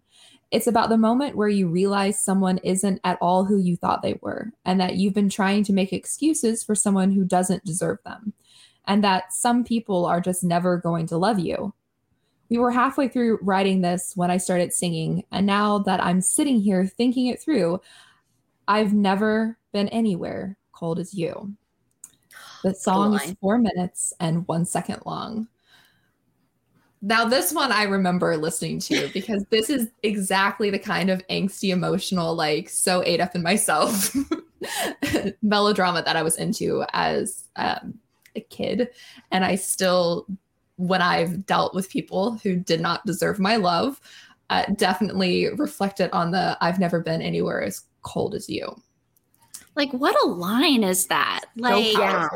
It's 0.49 0.65
about 0.65 0.87
the 0.87 0.97
moment 0.97 1.35
where 1.35 1.49
you 1.49 1.67
realize 1.67 2.17
someone 2.17 2.57
isn't 2.59 3.01
at 3.03 3.17
all 3.19 3.43
who 3.43 3.57
you 3.57 3.75
thought 3.75 4.01
they 4.01 4.17
were, 4.21 4.53
and 4.63 4.79
that 4.79 4.95
you've 4.95 5.13
been 5.13 5.29
trying 5.29 5.65
to 5.65 5.73
make 5.73 5.91
excuses 5.91 6.63
for 6.63 6.73
someone 6.73 7.11
who 7.11 7.25
doesn't 7.25 7.65
deserve 7.65 7.97
them, 8.05 8.31
and 8.85 9.03
that 9.03 9.33
some 9.33 9.65
people 9.65 10.05
are 10.05 10.21
just 10.21 10.41
never 10.41 10.77
going 10.77 11.05
to 11.07 11.17
love 11.17 11.37
you. 11.37 11.73
We 12.47 12.59
were 12.59 12.71
halfway 12.71 13.09
through 13.09 13.39
writing 13.41 13.81
this 13.81 14.13
when 14.15 14.31
I 14.31 14.37
started 14.37 14.71
singing, 14.71 15.25
and 15.33 15.45
now 15.45 15.79
that 15.79 16.01
I'm 16.01 16.21
sitting 16.21 16.61
here 16.61 16.85
thinking 16.85 17.27
it 17.27 17.41
through, 17.41 17.81
I've 18.69 18.93
never 18.93 19.57
been 19.73 19.89
anywhere 19.89 20.57
cold 20.71 20.97
as 20.97 21.13
you. 21.13 21.57
The 22.63 22.73
song 22.73 23.15
is 23.15 23.35
four 23.39 23.57
minutes 23.57 24.13
and 24.19 24.47
one 24.47 24.65
second 24.65 25.01
long. 25.05 25.47
Now, 27.01 27.25
this 27.25 27.53
one 27.53 27.71
I 27.71 27.83
remember 27.83 28.35
listening 28.37 28.79
to 28.79 29.09
because 29.13 29.45
this 29.49 29.69
is 29.69 29.89
exactly 30.03 30.69
the 30.69 30.79
kind 30.79 31.09
of 31.09 31.25
angsty, 31.27 31.69
emotional, 31.69 32.35
like 32.35 32.69
so 32.69 33.03
ate 33.05 33.21
up 33.21 33.35
in 33.35 33.43
myself 33.43 34.15
melodrama 35.41 36.03
that 36.03 36.15
I 36.15 36.23
was 36.23 36.37
into 36.37 36.83
as 36.93 37.47
um, 37.55 37.99
a 38.35 38.41
kid. 38.41 38.89
And 39.31 39.45
I 39.45 39.55
still, 39.55 40.25
when 40.77 41.01
I've 41.01 41.45
dealt 41.45 41.75
with 41.75 41.89
people 41.89 42.37
who 42.43 42.55
did 42.55 42.81
not 42.81 43.05
deserve 43.05 43.39
my 43.39 43.57
love, 43.57 44.01
uh, 44.49 44.65
definitely 44.75 45.49
reflected 45.55 46.09
on 46.11 46.31
the 46.31 46.57
I've 46.61 46.79
never 46.79 47.01
been 47.01 47.21
anywhere 47.21 47.61
as 47.61 47.83
cold 48.01 48.33
as 48.33 48.49
you. 48.49 48.81
Like, 49.77 49.93
what 49.93 50.15
a 50.23 50.27
line 50.27 50.83
is 50.83 51.05
that? 51.07 51.45
Like, 51.55 51.93
so 51.93 51.99
yeah. 52.01 52.29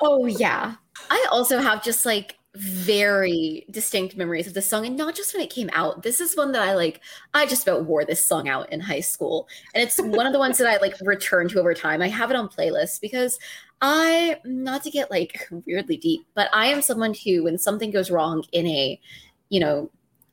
oh, 0.00 0.26
yeah. 0.26 0.74
I 1.10 1.26
also 1.32 1.58
have 1.58 1.82
just 1.82 2.06
like 2.06 2.36
very 2.54 3.64
distinct 3.70 4.16
memories 4.16 4.46
of 4.46 4.54
this 4.54 4.68
song 4.68 4.84
and 4.84 4.96
not 4.96 5.14
just 5.14 5.32
when 5.32 5.42
it 5.42 5.50
came 5.50 5.70
out 5.72 6.02
this 6.02 6.20
is 6.20 6.36
one 6.36 6.50
that 6.50 6.62
i 6.62 6.74
like 6.74 7.00
i 7.32 7.46
just 7.46 7.62
about 7.62 7.84
wore 7.84 8.04
this 8.04 8.26
song 8.26 8.48
out 8.48 8.70
in 8.72 8.80
high 8.80 8.98
school 8.98 9.46
and 9.72 9.84
it's 9.84 9.98
one 10.00 10.26
of 10.26 10.32
the 10.32 10.38
ones 10.38 10.58
that 10.58 10.66
i 10.66 10.76
like 10.78 10.94
return 11.02 11.48
to 11.48 11.60
over 11.60 11.74
time 11.74 12.02
i 12.02 12.08
have 12.08 12.28
it 12.28 12.36
on 12.36 12.48
playlists 12.48 13.00
because 13.00 13.38
i 13.82 14.36
not 14.44 14.82
to 14.82 14.90
get 14.90 15.12
like 15.12 15.46
weirdly 15.64 15.96
deep 15.96 16.26
but 16.34 16.48
i 16.52 16.66
am 16.66 16.82
someone 16.82 17.14
who 17.24 17.44
when 17.44 17.56
something 17.56 17.92
goes 17.92 18.10
wrong 18.10 18.42
in 18.50 18.66
a 18.66 19.00
you 19.48 19.60
know 19.60 19.88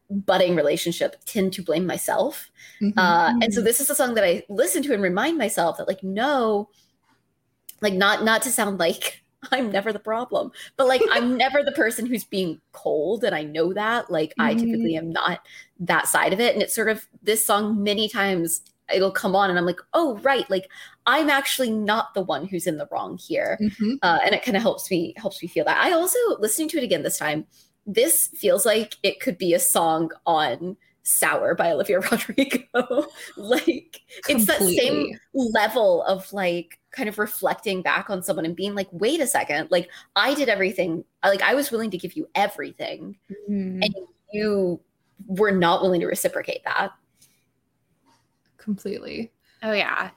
budding 0.10 0.56
relationship 0.56 1.15
tend 1.26 1.52
to 1.54 1.62
blame 1.62 1.86
myself 1.86 2.50
mm-hmm. 2.82 2.98
uh, 2.98 3.34
and 3.41 3.54
so 3.54 3.62
this 3.62 3.80
is 3.80 3.89
a 3.89 3.96
song 3.96 4.13
that 4.13 4.24
i 4.24 4.43
listen 4.50 4.82
to 4.82 4.93
and 4.93 5.04
remind 5.04 5.38
myself 5.38 5.78
that 5.78 5.88
like 5.88 6.04
no 6.04 6.70
like 7.82 7.93
not 7.93 8.24
not 8.24 8.41
to 8.41 8.50
sound 8.50 8.80
like 8.80 9.24
I'm 9.52 9.72
never 9.72 9.93
the 9.93 10.00
problem. 10.00 10.52
But 10.78 10.88
like 10.88 11.02
I'm 11.12 11.38
never 11.38 11.63
the 11.63 11.72
person 11.72 12.06
who's 12.06 12.24
being 12.24 12.60
cold 12.72 13.24
and 13.24 13.36
I 13.36 13.43
know 13.43 13.74
that. 13.74 14.10
Like 14.12 14.32
mm-hmm. 14.32 14.41
I 14.41 14.54
typically 14.56 14.96
am 14.96 15.12
not 15.12 15.41
that 15.80 16.08
side 16.08 16.34
of 16.34 16.39
it 16.39 16.54
and 16.54 16.63
it's 16.63 16.76
sort 16.76 16.89
of 16.89 17.08
this 17.22 17.46
song 17.46 17.84
many 17.84 18.10
times 18.10 18.62
it'll 18.93 19.12
come 19.12 19.36
on 19.36 19.50
and 19.50 19.60
I'm 19.60 19.65
like, 19.65 19.82
"Oh, 19.93 20.17
right. 20.20 20.50
Like 20.50 20.70
I'm 21.06 21.30
actually 21.30 21.72
not 21.72 22.13
the 22.13 22.22
one 22.22 22.48
who's 22.48 22.67
in 22.67 22.78
the 22.78 22.88
wrong 22.91 23.17
here." 23.17 23.58
Mm-hmm. 23.62 23.96
Uh, 24.02 24.20
and 24.24 24.34
it 24.34 24.43
kind 24.43 24.56
of 24.56 24.63
helps 24.63 24.89
me 24.89 25.13
helps 25.17 25.41
me 25.41 25.48
feel 25.48 25.65
that. 25.65 25.84
I 25.84 25.91
also 25.91 26.17
listening 26.39 26.70
to 26.70 26.78
it 26.78 26.84
again 26.84 27.04
this 27.04 27.17
time. 27.17 27.46
This 27.88 28.28
feels 28.28 28.65
like 28.65 28.95
it 29.02 29.19
could 29.19 29.38
be 29.38 29.54
a 29.54 29.60
song 29.60 30.12
on 30.26 30.78
Sour 31.04 31.56
by 31.56 31.71
Olivia 31.71 32.00
Rodrigo. 32.12 33.08
like 33.38 34.02
Completely. 34.26 34.28
it's 34.28 34.45
that 34.45 34.60
same 34.60 35.19
level 35.34 36.04
of 36.04 36.32
like 36.34 36.80
kind 36.91 37.08
of 37.08 37.17
reflecting 37.17 37.82
back 37.82 38.10
on 38.10 38.21
someone 38.21 38.45
and 38.45 38.56
being 38.56 38.76
like, 38.76 38.89
wait 38.91 39.21
a 39.21 39.28
second, 39.28 39.71
like 39.71 39.89
I 40.15 40.34
did 40.34 40.50
everything, 40.50 41.06
like 41.23 41.41
I 41.41 41.54
was 41.56 41.71
willing 41.71 41.91
to 41.91 41.97
give 41.97 42.13
you 42.13 42.28
everything, 42.36 43.17
mm-hmm. 43.32 43.84
and 43.84 43.95
you 44.34 44.82
were 45.28 45.52
not 45.52 45.82
willing 45.82 46.02
to 46.02 46.08
reciprocate 46.08 46.63
that. 46.65 46.91
Completely. 48.58 49.32
Oh 49.63 49.71
yeah. 49.71 50.10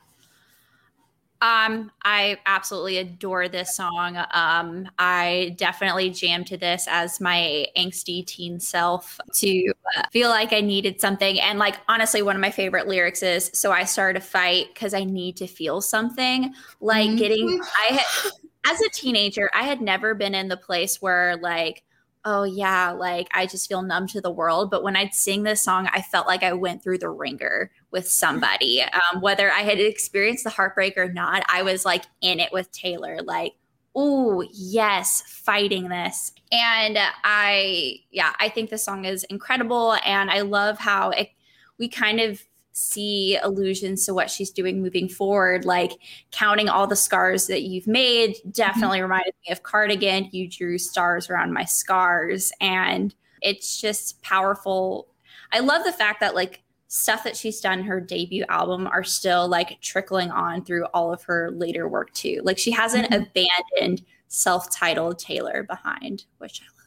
Um, 1.43 1.91
I 2.05 2.39
absolutely 2.45 2.99
adore 2.99 3.49
this 3.49 3.75
song. 3.75 4.19
Um, 4.35 4.89
I 4.99 5.55
definitely 5.57 6.11
jammed 6.11 6.47
to 6.49 6.59
this 6.59 6.87
as 6.87 7.19
my 7.19 7.67
angsty 7.79 8.27
teen 8.27 8.61
self 8.61 9.19
to 9.35 9.73
feel 10.13 10.29
like 10.29 10.53
I 10.53 10.61
needed 10.61 11.01
something. 11.01 11.41
And 11.41 11.59
like 11.59 11.77
honestly, 11.89 12.21
one 12.21 12.37
of 12.37 12.43
my 12.43 12.51
favorite 12.51 12.89
lyrics 12.89 13.23
is 13.23 13.51
"So 13.55 13.73
I 13.73 13.85
started 13.85 14.21
a 14.21 14.25
fight 14.25 14.69
because 14.75 14.93
I 14.93 15.05
need 15.05 15.39
to 15.39 15.47
feel 15.47 15.81
something." 15.81 16.53
Like 16.81 17.09
mm-hmm. 17.09 17.17
getting, 17.17 17.61
I 17.89 17.95
had 17.95 18.33
as 18.67 18.81
a 18.83 18.91
teenager, 18.91 19.51
I 19.55 19.63
had 19.63 19.81
never 19.81 20.15
been 20.15 20.35
in 20.35 20.49
the 20.49 20.59
place 20.59 21.01
where 21.01 21.37
like 21.39 21.85
oh 22.25 22.45
yeah, 22.45 22.91
like 22.91 23.29
I 23.33 23.47
just 23.47 23.69
feel 23.69 23.83
numb 23.83 24.07
to 24.09 24.21
the 24.21 24.31
world. 24.31 24.71
But 24.71 24.83
when 24.83 24.97
I'd 24.97 25.15
sing 25.15 25.43
this 25.43 25.63
song, 25.63 25.89
I 25.93 26.03
felt 26.03 26.27
like 26.27 26.43
I 26.43 26.53
went 26.53 26.83
through 26.83 26.99
the 26.99 27.11
wringer 27.11 27.71
with 27.91 28.09
somebody. 28.09 28.83
Um, 28.83 29.21
whether 29.21 29.51
I 29.51 29.61
had 29.61 29.81
experienced 29.81 30.45
the 30.45 30.51
heartbreak 30.51 30.97
or 30.97 31.13
not, 31.13 31.43
I 31.49 31.63
was 31.63 31.85
like 31.85 32.05
in 32.21 32.41
it 32.41 32.53
with 32.53 32.71
Taylor, 32.73 33.21
like, 33.23 33.55
oh 33.95 34.45
yes, 34.53 35.23
fighting 35.27 35.89
this. 35.89 36.33
And 36.53 36.99
I, 37.25 37.97
yeah, 38.11 38.33
I 38.39 38.49
think 38.49 38.71
the 38.71 38.79
song 38.79 39.05
is 39.05 39.25
incredible, 39.25 39.97
and 40.05 40.31
I 40.31 40.41
love 40.43 40.79
how 40.79 41.11
it. 41.11 41.31
We 41.79 41.89
kind 41.89 42.21
of 42.21 42.43
see 42.81 43.37
allusions 43.43 44.05
to 44.07 44.15
what 44.15 44.31
she's 44.31 44.51
doing 44.51 44.83
moving 44.83 45.09
forward, 45.09 45.65
like 45.65 45.93
counting 46.31 46.69
all 46.69 46.87
the 46.87 46.97
scars 46.97 47.47
that 47.47 47.63
you've 47.63 47.87
made. 47.87 48.37
Definitely 48.51 48.99
mm-hmm. 48.99 49.05
reminded 49.05 49.35
me 49.47 49.53
of 49.53 49.63
Cardigan. 49.63 50.29
You 50.33 50.49
drew 50.49 50.79
stars 50.79 51.29
around 51.31 51.53
my 51.53 51.65
scars. 51.65 52.53
And 52.61 53.15
It's 53.43 53.81
just 53.81 54.21
powerful. 54.23 55.09
I 55.53 55.61
love 55.61 55.85
the 55.85 55.93
fact 55.93 56.21
that 56.21 56.35
like 56.35 56.63
stuff 56.89 57.23
that 57.25 57.37
she's 57.37 57.61
done 57.61 57.83
her 57.83 58.01
debut 58.01 58.45
album 58.49 58.87
are 58.89 59.05
still 59.05 59.49
like 59.49 59.81
trickling 59.81 60.31
on 60.31 60.65
through 60.65 60.85
all 60.87 61.13
of 61.13 61.23
her 61.23 61.51
later 61.53 61.89
work 61.89 62.13
too. 62.15 62.41
Like 62.43 62.59
she 62.59 62.71
hasn't 62.73 63.11
mm-hmm. 63.11 63.23
abandoned 63.23 64.05
self-titled 64.29 65.19
Taylor 65.19 65.65
behind, 65.65 66.25
which 66.39 66.61
I 66.63 66.67
love. 66.67 66.81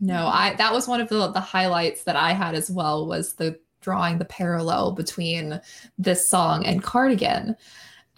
No, 0.00 0.26
I 0.26 0.54
that 0.54 0.72
was 0.72 0.86
one 0.86 1.00
of 1.00 1.08
the 1.08 1.28
the 1.28 1.40
highlights 1.40 2.04
that 2.04 2.16
I 2.16 2.32
had 2.32 2.54
as 2.54 2.70
well 2.70 3.06
was 3.06 3.34
the 3.34 3.58
drawing 3.88 4.18
the 4.18 4.24
parallel 4.26 4.92
between 4.92 5.58
this 5.96 6.28
song 6.28 6.66
and 6.66 6.82
Cardigan. 6.82 7.56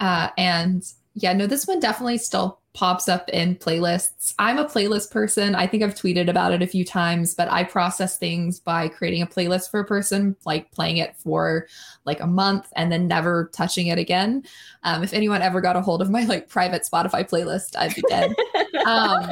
Uh, 0.01 0.27
and 0.37 0.83
yeah, 1.13 1.31
no, 1.31 1.47
this 1.47 1.65
one 1.65 1.79
definitely 1.79 2.17
still 2.17 2.59
pops 2.73 3.07
up 3.07 3.29
in 3.29 3.55
playlists. 3.55 4.33
I'm 4.37 4.57
a 4.57 4.65
playlist 4.65 5.11
person. 5.11 5.55
I 5.55 5.67
think 5.67 5.81
I've 5.81 5.95
tweeted 5.95 6.29
about 6.29 6.51
it 6.51 6.61
a 6.61 6.67
few 6.67 6.83
times, 6.83 7.33
but 7.33 7.49
I 7.49 7.63
process 7.63 8.17
things 8.17 8.59
by 8.59 8.89
creating 8.89 9.21
a 9.21 9.27
playlist 9.27 9.71
for 9.71 9.79
a 9.79 9.85
person, 9.85 10.35
like 10.45 10.69
playing 10.71 10.97
it 10.97 11.15
for 11.15 11.67
like 12.03 12.19
a 12.19 12.27
month 12.27 12.67
and 12.75 12.91
then 12.91 13.07
never 13.07 13.49
touching 13.53 13.87
it 13.87 13.97
again. 13.97 14.43
Um, 14.83 15.03
if 15.03 15.13
anyone 15.13 15.41
ever 15.41 15.61
got 15.61 15.77
a 15.77 15.81
hold 15.81 16.01
of 16.01 16.09
my 16.09 16.25
like 16.25 16.49
private 16.49 16.81
Spotify 16.81 17.29
playlist, 17.29 17.77
I'd 17.77 17.95
be 17.95 18.03
dead. 18.09 18.35
um, 18.85 19.29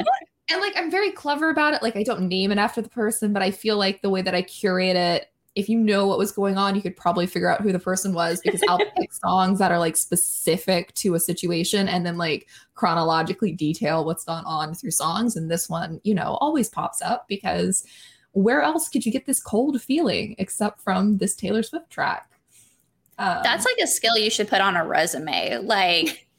and 0.50 0.60
like 0.62 0.72
I'm 0.74 0.90
very 0.90 1.12
clever 1.12 1.50
about 1.50 1.74
it. 1.74 1.82
Like 1.82 1.96
I 1.96 2.02
don't 2.02 2.28
name 2.28 2.50
it 2.50 2.58
after 2.58 2.80
the 2.80 2.88
person, 2.88 3.34
but 3.34 3.42
I 3.42 3.50
feel 3.50 3.76
like 3.76 4.00
the 4.00 4.10
way 4.10 4.22
that 4.22 4.34
I 4.34 4.40
curate 4.40 4.96
it 4.96 5.29
if 5.54 5.68
you 5.68 5.78
know 5.78 6.06
what 6.06 6.18
was 6.18 6.30
going 6.30 6.56
on, 6.56 6.76
you 6.76 6.82
could 6.82 6.96
probably 6.96 7.26
figure 7.26 7.48
out 7.48 7.60
who 7.60 7.72
the 7.72 7.78
person 7.78 8.14
was 8.14 8.40
because 8.40 8.62
I'll 8.68 8.78
pick 8.96 9.12
songs 9.12 9.58
that 9.58 9.72
are 9.72 9.78
like 9.78 9.96
specific 9.96 10.94
to 10.94 11.14
a 11.14 11.20
situation 11.20 11.88
and 11.88 12.06
then 12.06 12.16
like 12.16 12.46
chronologically 12.74 13.52
detail 13.52 14.04
what's 14.04 14.24
gone 14.24 14.44
on 14.44 14.74
through 14.74 14.92
songs. 14.92 15.36
And 15.36 15.50
this 15.50 15.68
one, 15.68 16.00
you 16.04 16.14
know, 16.14 16.38
always 16.40 16.68
pops 16.68 17.02
up 17.02 17.26
because 17.28 17.84
where 18.32 18.62
else 18.62 18.88
could 18.88 19.04
you 19.04 19.10
get 19.10 19.26
this 19.26 19.42
cold 19.42 19.82
feeling 19.82 20.36
except 20.38 20.80
from 20.80 21.18
this 21.18 21.34
Taylor 21.34 21.64
Swift 21.64 21.90
track? 21.90 22.30
Um, 23.18 23.40
That's 23.42 23.66
like 23.66 23.76
a 23.82 23.86
skill 23.88 24.16
you 24.16 24.30
should 24.30 24.48
put 24.48 24.60
on 24.60 24.76
a 24.76 24.86
resume. 24.86 25.58
Like 25.62 26.28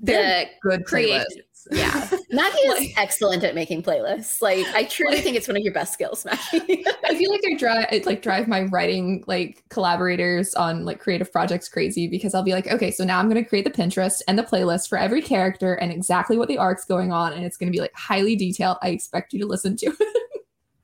the 0.00 0.46
good 0.60 0.84
create 0.84 1.24
yeah. 1.70 2.08
Maggie 2.30 2.58
is 2.58 2.92
excellent 2.96 3.44
at 3.44 3.54
making 3.54 3.82
playlists. 3.82 4.40
Like 4.40 4.66
I 4.74 4.84
truly 4.84 5.16
like, 5.16 5.24
think 5.24 5.36
it's 5.36 5.48
one 5.48 5.56
of 5.56 5.62
your 5.62 5.72
best 5.72 5.92
skills, 5.92 6.24
Maggie. 6.24 6.84
I 7.04 7.14
feel 7.14 7.30
like 7.30 7.42
I 7.50 7.56
drive 7.56 7.86
it 7.90 8.06
like 8.06 8.22
drive 8.22 8.48
my 8.48 8.62
writing 8.64 9.24
like 9.26 9.64
collaborators 9.68 10.54
on 10.54 10.84
like 10.84 11.00
creative 11.00 11.30
projects 11.32 11.68
crazy 11.68 12.06
because 12.06 12.34
I'll 12.34 12.42
be 12.42 12.52
like, 12.52 12.68
okay, 12.68 12.90
so 12.90 13.04
now 13.04 13.18
I'm 13.18 13.28
gonna 13.28 13.44
create 13.44 13.64
the 13.64 13.70
Pinterest 13.70 14.22
and 14.28 14.38
the 14.38 14.42
playlist 14.42 14.88
for 14.88 14.98
every 14.98 15.22
character 15.22 15.74
and 15.74 15.92
exactly 15.92 16.36
what 16.36 16.48
the 16.48 16.58
arc's 16.58 16.84
going 16.84 17.12
on, 17.12 17.32
and 17.32 17.44
it's 17.44 17.56
gonna 17.56 17.72
be 17.72 17.80
like 17.80 17.94
highly 17.94 18.36
detailed. 18.36 18.78
I 18.82 18.90
expect 18.90 19.32
you 19.32 19.40
to 19.40 19.46
listen 19.46 19.76
to 19.76 19.86
it. 19.86 20.16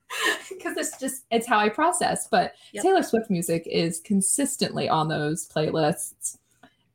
because 0.49 0.77
it's 0.77 0.97
just 0.99 1.25
it's 1.31 1.47
how 1.47 1.59
I 1.59 1.69
process. 1.69 2.27
But 2.27 2.53
yep. 2.73 2.83
Taylor 2.83 3.03
Swift 3.03 3.29
music 3.29 3.63
is 3.67 3.99
consistently 3.99 4.89
on 4.89 5.07
those 5.07 5.47
playlists. 5.47 6.37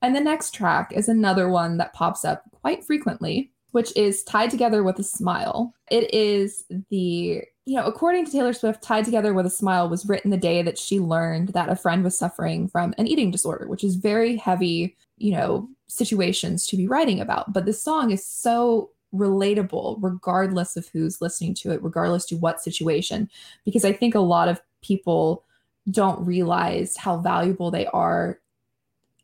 And 0.03 0.17
the 0.17 0.21
next 0.21 0.53
track 0.53 0.93
is 0.93 1.09
another 1.09 1.49
one 1.49 1.77
that 1.77 1.93
pops 1.93 2.25
up 2.25 2.43
quite 2.51 2.85
frequently 2.85 3.52
which 3.73 3.95
is 3.97 4.23
tied 4.23 4.51
together 4.51 4.83
with 4.83 4.99
a 4.99 5.03
smile. 5.03 5.75
It 5.91 6.13
is 6.15 6.65
the, 6.91 7.43
you 7.67 7.77
know, 7.77 7.87
according 7.87 8.27
to 8.27 8.33
Taylor 8.33 8.53
Swift, 8.53 8.83
tied 8.83 9.05
together 9.05 9.35
with 9.35 9.47
a 9.47 9.51
smile 9.51 9.89
was 9.89 10.07
written 10.07 10.31
the 10.31 10.37
day 10.37 10.63
that 10.63 10.79
she 10.79 11.01
learned 11.01 11.49
that 11.49 11.69
a 11.69 11.77
friend 11.77 12.05
was 12.05 12.17
suffering 12.17 12.69
from 12.69 12.95
an 12.99 13.07
eating 13.07 13.31
disorder, 13.31 13.67
which 13.67 13.85
is 13.85 13.97
very 13.97 14.37
heavy, 14.37 14.97
you 15.19 15.33
know, 15.33 15.69
situations 15.89 16.67
to 16.67 16.77
be 16.77 16.87
writing 16.87 17.21
about. 17.21 17.53
But 17.53 17.65
this 17.65 17.83
song 17.83 18.11
is 18.11 18.25
so 18.25 18.91
relatable 19.15 19.99
regardless 20.01 20.77
of 20.77 20.89
who's 20.89 21.21
listening 21.21 21.55
to 21.55 21.71
it, 21.71 21.83
regardless 21.83 22.27
to 22.27 22.37
what 22.37 22.63
situation, 22.63 23.29
because 23.65 23.85
I 23.85 23.93
think 23.93 24.15
a 24.15 24.21
lot 24.21 24.49
of 24.49 24.61
people 24.83 25.45
don't 25.91 26.25
realize 26.25 26.97
how 26.97 27.19
valuable 27.19 27.71
they 27.71 27.87
are 27.87 28.39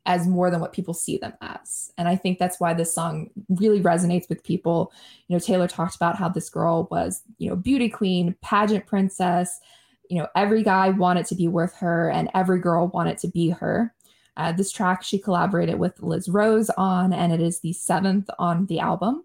as 0.09 0.27
more 0.27 0.51
than 0.51 0.59
what 0.59 0.73
people 0.73 0.95
see 0.95 1.19
them 1.19 1.35
as. 1.43 1.93
And 1.99 2.09
I 2.09 2.17
think 2.17 2.39
that's 2.39 2.59
why 2.59 2.73
this 2.73 2.93
song 2.93 3.29
really 3.51 3.81
resonates 3.81 4.27
with 4.29 4.43
people. 4.43 4.91
You 5.29 5.37
know, 5.37 5.39
Taylor 5.39 5.69
talked 5.69 5.95
about 5.95 6.17
how 6.17 6.31
this 6.31 6.49
girl 6.49 6.89
was, 6.91 7.23
you 7.37 7.49
know, 7.49 7.55
beauty 7.55 7.91
queen, 7.91 8.35
pageant 8.41 8.87
princess. 8.87 9.61
You 10.09 10.19
know, 10.19 10.29
every 10.35 10.63
guy 10.63 10.89
wanted 10.89 11.27
to 11.27 11.35
be 11.35 11.47
with 11.47 11.75
her 11.75 12.11
and 12.11 12.31
every 12.35 12.59
girl 12.59 12.89
wanted 12.89 13.19
to 13.19 13.29
be 13.29 13.51
her. 13.51 13.95
Uh, 14.39 14.51
this 14.51 14.73
track 14.73 15.03
she 15.03 15.19
collaborated 15.19 15.79
with 15.79 16.01
Liz 16.03 16.29
Rose 16.29 16.71
on, 16.71 17.13
and 17.13 17.33
it 17.33 17.41
is 17.41 17.61
the 17.61 17.75
seventh 17.75 18.31
on 18.39 18.67
the 18.67 18.79
album. 18.79 19.25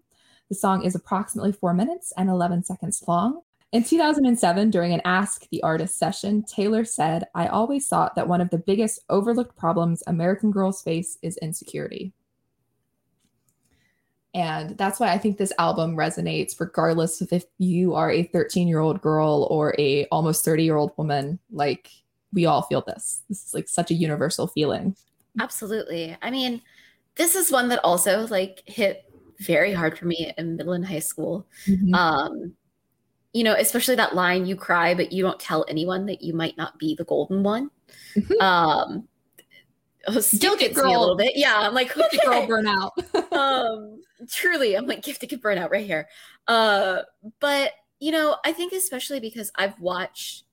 The 0.50 0.54
song 0.54 0.84
is 0.84 0.94
approximately 0.94 1.52
four 1.52 1.72
minutes 1.72 2.12
and 2.18 2.28
11 2.28 2.64
seconds 2.64 3.02
long. 3.08 3.40
In 3.74 3.82
2007, 3.82 4.70
during 4.70 4.94
an 4.94 5.02
Ask 5.04 5.48
the 5.50 5.60
Artist 5.64 5.98
session, 5.98 6.44
Taylor 6.44 6.84
said, 6.84 7.24
I 7.34 7.48
always 7.48 7.88
thought 7.88 8.14
that 8.14 8.28
one 8.28 8.40
of 8.40 8.48
the 8.50 8.58
biggest 8.58 9.00
overlooked 9.10 9.56
problems 9.56 10.00
American 10.06 10.52
girls 10.52 10.80
face 10.80 11.18
is 11.22 11.36
insecurity. 11.38 12.12
And 14.32 14.78
that's 14.78 15.00
why 15.00 15.08
I 15.10 15.18
think 15.18 15.38
this 15.38 15.52
album 15.58 15.96
resonates, 15.96 16.60
regardless 16.60 17.20
of 17.20 17.32
if 17.32 17.46
you 17.58 17.96
are 17.96 18.12
a 18.12 18.22
13 18.22 18.68
year 18.68 18.78
old 18.78 19.00
girl 19.00 19.48
or 19.50 19.74
a 19.76 20.04
almost 20.12 20.44
30 20.44 20.62
year 20.62 20.76
old 20.76 20.92
woman. 20.96 21.40
Like, 21.50 21.90
we 22.32 22.46
all 22.46 22.62
feel 22.62 22.84
this. 22.86 23.22
This 23.28 23.44
is 23.44 23.54
like 23.54 23.66
such 23.66 23.90
a 23.90 23.94
universal 23.94 24.46
feeling. 24.46 24.94
Absolutely. 25.40 26.16
I 26.22 26.30
mean, 26.30 26.62
this 27.16 27.34
is 27.34 27.50
one 27.50 27.68
that 27.70 27.80
also 27.82 28.28
like 28.28 28.62
hit 28.66 29.10
very 29.40 29.72
hard 29.72 29.98
for 29.98 30.06
me 30.06 30.32
in 30.38 30.54
middle 30.54 30.74
and 30.74 30.86
high 30.86 31.00
school. 31.00 31.48
Mm-hmm. 31.66 31.92
Um, 31.92 32.54
you 33.34 33.42
know, 33.42 33.54
especially 33.58 33.96
that 33.96 34.14
line, 34.14 34.46
you 34.46 34.54
cry, 34.56 34.94
but 34.94 35.12
you 35.12 35.22
don't 35.22 35.40
tell 35.40 35.66
anyone 35.68 36.06
that 36.06 36.22
you 36.22 36.32
might 36.32 36.56
not 36.56 36.78
be 36.78 36.94
the 36.94 37.04
golden 37.04 37.42
one. 37.42 37.68
Mm-hmm. 38.16 38.40
Um, 38.40 39.08
still 40.20 40.56
gets 40.56 40.76
girl. 40.76 40.86
me 40.86 40.94
a 40.94 41.00
little 41.00 41.16
bit. 41.16 41.32
Yeah. 41.34 41.58
I'm 41.58 41.74
like, 41.74 41.96
okay. 41.96 42.18
girl 42.24 42.46
burnout. 42.46 43.32
um, 43.32 44.00
truly, 44.30 44.76
I'm 44.76 44.86
like 44.86 45.02
gifted 45.02 45.30
kid 45.30 45.42
burnout 45.42 45.70
right 45.70 45.84
here. 45.84 46.08
Uh, 46.46 46.98
but 47.40 47.72
you 47.98 48.12
know, 48.12 48.36
I 48.44 48.52
think 48.52 48.72
especially 48.72 49.18
because 49.18 49.50
I've 49.56 49.78
watched 49.80 50.44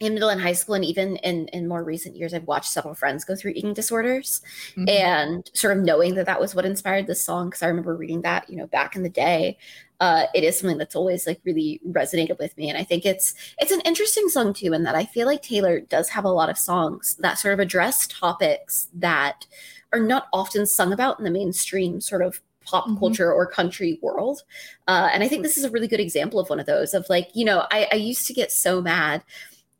in 0.00 0.14
middle 0.14 0.28
and 0.28 0.40
high 0.40 0.52
school 0.52 0.74
and 0.74 0.84
even 0.84 1.16
in 1.16 1.46
in 1.48 1.68
more 1.68 1.84
recent 1.84 2.16
years 2.16 2.34
i've 2.34 2.46
watched 2.48 2.70
several 2.70 2.94
friends 2.94 3.24
go 3.24 3.36
through 3.36 3.52
eating 3.54 3.72
disorders 3.72 4.42
mm-hmm. 4.72 4.88
and 4.88 5.50
sort 5.54 5.76
of 5.76 5.84
knowing 5.84 6.16
that 6.16 6.26
that 6.26 6.40
was 6.40 6.52
what 6.54 6.66
inspired 6.66 7.06
this 7.06 7.22
song 7.22 7.48
because 7.48 7.62
i 7.62 7.68
remember 7.68 7.96
reading 7.96 8.20
that 8.20 8.48
you 8.50 8.56
know 8.56 8.66
back 8.66 8.96
in 8.96 9.04
the 9.04 9.08
day 9.08 9.56
uh, 10.00 10.26
it 10.34 10.44
is 10.44 10.58
something 10.58 10.78
that's 10.78 10.96
always 10.96 11.26
like 11.26 11.40
really 11.44 11.80
resonated 11.88 12.38
with 12.38 12.56
me 12.56 12.68
and 12.68 12.76
i 12.76 12.84
think 12.84 13.06
it's 13.06 13.34
it's 13.58 13.72
an 13.72 13.80
interesting 13.82 14.28
song 14.28 14.52
too 14.52 14.72
in 14.72 14.82
that 14.82 14.94
i 14.94 15.04
feel 15.04 15.26
like 15.26 15.42
taylor 15.42 15.80
does 15.80 16.08
have 16.08 16.24
a 16.24 16.30
lot 16.30 16.50
of 16.50 16.58
songs 16.58 17.16
that 17.20 17.38
sort 17.38 17.54
of 17.54 17.60
address 17.60 18.06
topics 18.08 18.88
that 18.92 19.46
are 19.92 20.00
not 20.00 20.26
often 20.32 20.66
sung 20.66 20.92
about 20.92 21.18
in 21.18 21.24
the 21.24 21.30
mainstream 21.30 22.00
sort 22.00 22.22
of 22.22 22.40
pop 22.64 22.86
mm-hmm. 22.86 22.98
culture 22.98 23.32
or 23.32 23.46
country 23.46 23.98
world. 24.02 24.42
Uh, 24.88 25.08
and 25.12 25.22
I 25.22 25.28
think 25.28 25.42
this 25.42 25.56
is 25.56 25.64
a 25.64 25.70
really 25.70 25.88
good 25.88 26.00
example 26.00 26.40
of 26.40 26.50
one 26.50 26.60
of 26.60 26.66
those 26.66 26.94
of 26.94 27.06
like, 27.08 27.28
you 27.34 27.44
know, 27.44 27.66
I, 27.70 27.88
I 27.92 27.96
used 27.96 28.26
to 28.26 28.34
get 28.34 28.50
so 28.50 28.82
mad 28.82 29.22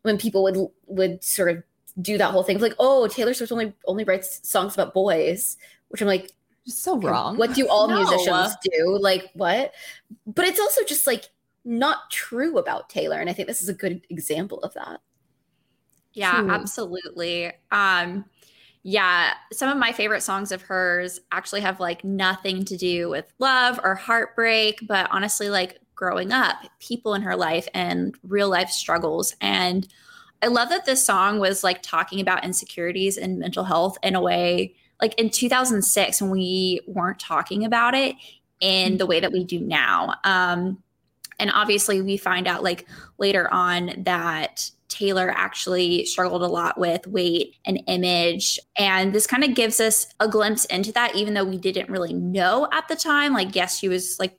when 0.02 0.18
people 0.18 0.42
would 0.44 0.58
would 0.86 1.24
sort 1.24 1.50
of 1.50 1.62
do 2.00 2.18
that 2.18 2.30
whole 2.30 2.42
thing 2.42 2.56
of 2.56 2.62
like, 2.62 2.74
oh, 2.78 3.08
Taylor 3.08 3.34
Swift 3.34 3.52
only 3.52 3.72
only 3.86 4.04
writes 4.04 4.48
songs 4.48 4.74
about 4.74 4.94
boys, 4.94 5.56
which 5.88 6.00
I'm 6.00 6.08
like, 6.08 6.32
so 6.66 6.98
wrong. 6.98 7.36
What 7.36 7.54
do 7.54 7.68
all 7.68 7.88
no. 7.88 7.98
musicians 7.98 8.56
do? 8.62 8.98
Like 9.00 9.30
what? 9.34 9.74
But 10.26 10.46
it's 10.46 10.60
also 10.60 10.82
just 10.84 11.06
like 11.06 11.28
not 11.64 12.10
true 12.10 12.58
about 12.58 12.88
Taylor, 12.88 13.18
and 13.18 13.28
I 13.28 13.32
think 13.32 13.48
this 13.48 13.62
is 13.62 13.68
a 13.68 13.74
good 13.74 14.02
example 14.10 14.58
of 14.60 14.74
that. 14.74 15.00
Yeah, 16.14 16.40
True. 16.40 16.50
absolutely. 16.50 17.52
Um 17.70 18.24
yeah, 18.86 19.32
some 19.50 19.70
of 19.70 19.78
my 19.78 19.92
favorite 19.92 20.22
songs 20.22 20.52
of 20.52 20.60
hers 20.60 21.18
actually 21.32 21.62
have 21.62 21.80
like 21.80 22.04
nothing 22.04 22.66
to 22.66 22.76
do 22.76 23.08
with 23.08 23.32
love 23.38 23.80
or 23.82 23.94
heartbreak, 23.94 24.80
but 24.86 25.08
honestly 25.10 25.48
like 25.48 25.80
growing 25.94 26.32
up, 26.32 26.56
people 26.80 27.14
in 27.14 27.22
her 27.22 27.34
life, 27.36 27.66
and 27.72 28.14
real 28.22 28.50
life 28.50 28.68
struggles. 28.68 29.34
And 29.40 29.88
I 30.42 30.48
love 30.48 30.68
that 30.68 30.84
this 30.84 31.04
song 31.04 31.38
was 31.40 31.64
like 31.64 31.82
talking 31.82 32.20
about 32.20 32.44
insecurities 32.44 33.16
and 33.16 33.38
mental 33.38 33.64
health 33.64 33.96
in 34.02 34.14
a 34.14 34.20
way 34.20 34.74
like 35.00 35.18
in 35.18 35.30
2006 35.30 36.22
when 36.22 36.30
we 36.30 36.80
weren't 36.86 37.18
talking 37.18 37.64
about 37.64 37.94
it 37.94 38.14
in 38.60 38.96
the 38.96 39.06
way 39.06 39.20
that 39.20 39.32
we 39.32 39.44
do 39.44 39.60
now. 39.60 40.14
Um, 40.24 40.82
and 41.38 41.50
obviously, 41.52 42.00
we 42.00 42.16
find 42.16 42.46
out 42.46 42.62
like 42.62 42.86
later 43.18 43.52
on 43.52 43.92
that 44.04 44.70
Taylor 44.88 45.30
actually 45.30 46.06
struggled 46.06 46.42
a 46.42 46.46
lot 46.46 46.78
with 46.78 47.06
weight 47.06 47.56
and 47.64 47.82
image. 47.88 48.60
And 48.78 49.12
this 49.12 49.26
kind 49.26 49.42
of 49.42 49.54
gives 49.54 49.80
us 49.80 50.06
a 50.20 50.28
glimpse 50.28 50.64
into 50.66 50.92
that, 50.92 51.16
even 51.16 51.34
though 51.34 51.44
we 51.44 51.58
didn't 51.58 51.90
really 51.90 52.12
know 52.12 52.68
at 52.72 52.86
the 52.86 52.94
time. 52.94 53.32
Like, 53.32 53.56
yes, 53.56 53.78
she 53.78 53.88
was 53.88 54.18
like 54.20 54.38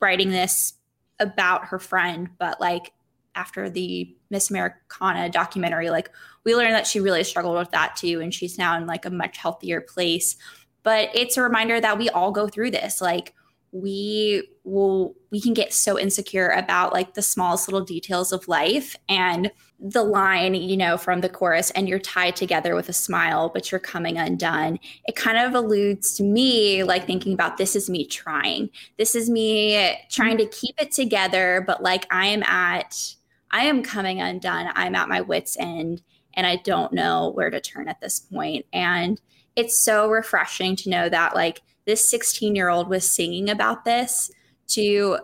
writing 0.00 0.30
this 0.30 0.74
about 1.18 1.66
her 1.66 1.80
friend, 1.80 2.28
but 2.38 2.60
like 2.60 2.92
after 3.34 3.68
the 3.68 4.14
Miss 4.30 4.50
Americana 4.50 5.28
documentary, 5.28 5.90
like 5.90 6.10
we 6.48 6.54
learned 6.54 6.72
that 6.72 6.86
she 6.86 6.98
really 6.98 7.24
struggled 7.24 7.58
with 7.58 7.70
that 7.72 7.94
too. 7.94 8.20
And 8.22 8.32
she's 8.32 8.56
now 8.56 8.74
in 8.78 8.86
like 8.86 9.04
a 9.04 9.10
much 9.10 9.36
healthier 9.36 9.82
place. 9.82 10.34
But 10.82 11.10
it's 11.14 11.36
a 11.36 11.42
reminder 11.42 11.78
that 11.78 11.98
we 11.98 12.08
all 12.08 12.32
go 12.32 12.48
through 12.48 12.70
this. 12.70 13.02
Like 13.02 13.34
we 13.70 14.48
will 14.64 15.14
we 15.30 15.42
can 15.42 15.52
get 15.52 15.74
so 15.74 15.98
insecure 15.98 16.48
about 16.48 16.94
like 16.94 17.12
the 17.12 17.20
smallest 17.20 17.68
little 17.68 17.84
details 17.84 18.32
of 18.32 18.48
life 18.48 18.96
and 19.10 19.50
the 19.78 20.02
line 20.02 20.54
you 20.54 20.74
know 20.74 20.96
from 20.96 21.20
the 21.20 21.28
chorus 21.28 21.70
and 21.72 21.86
you're 21.86 21.98
tied 21.98 22.34
together 22.34 22.74
with 22.74 22.88
a 22.88 22.94
smile 22.94 23.50
but 23.52 23.70
you're 23.70 23.78
coming 23.78 24.16
undone 24.16 24.78
it 25.04 25.14
kind 25.14 25.36
of 25.36 25.54
alludes 25.54 26.14
to 26.14 26.22
me 26.22 26.82
like 26.82 27.06
thinking 27.06 27.34
about 27.34 27.58
this 27.58 27.76
is 27.76 27.90
me 27.90 28.06
trying 28.06 28.70
this 28.96 29.14
is 29.14 29.28
me 29.28 29.94
trying 30.10 30.38
to 30.38 30.46
keep 30.46 30.74
it 30.80 30.90
together 30.90 31.62
but 31.66 31.82
like 31.82 32.06
i 32.10 32.26
am 32.26 32.42
at 32.44 33.14
i 33.50 33.64
am 33.64 33.82
coming 33.82 34.18
undone 34.18 34.70
i'm 34.74 34.94
at 34.94 35.10
my 35.10 35.20
wits 35.20 35.58
end 35.60 36.00
and 36.34 36.46
i 36.46 36.56
don't 36.56 36.92
know 36.92 37.30
where 37.30 37.50
to 37.50 37.60
turn 37.60 37.88
at 37.88 38.00
this 38.00 38.20
point. 38.20 38.64
and 38.72 39.20
it's 39.56 39.76
so 39.76 40.08
refreshing 40.08 40.76
to 40.76 40.88
know 40.88 41.08
that 41.08 41.34
like 41.34 41.62
this 41.84 42.08
16 42.08 42.54
year 42.54 42.68
old 42.68 42.88
was 42.88 43.10
singing 43.10 43.50
about 43.50 43.84
this 43.84 44.30
to 44.68 45.18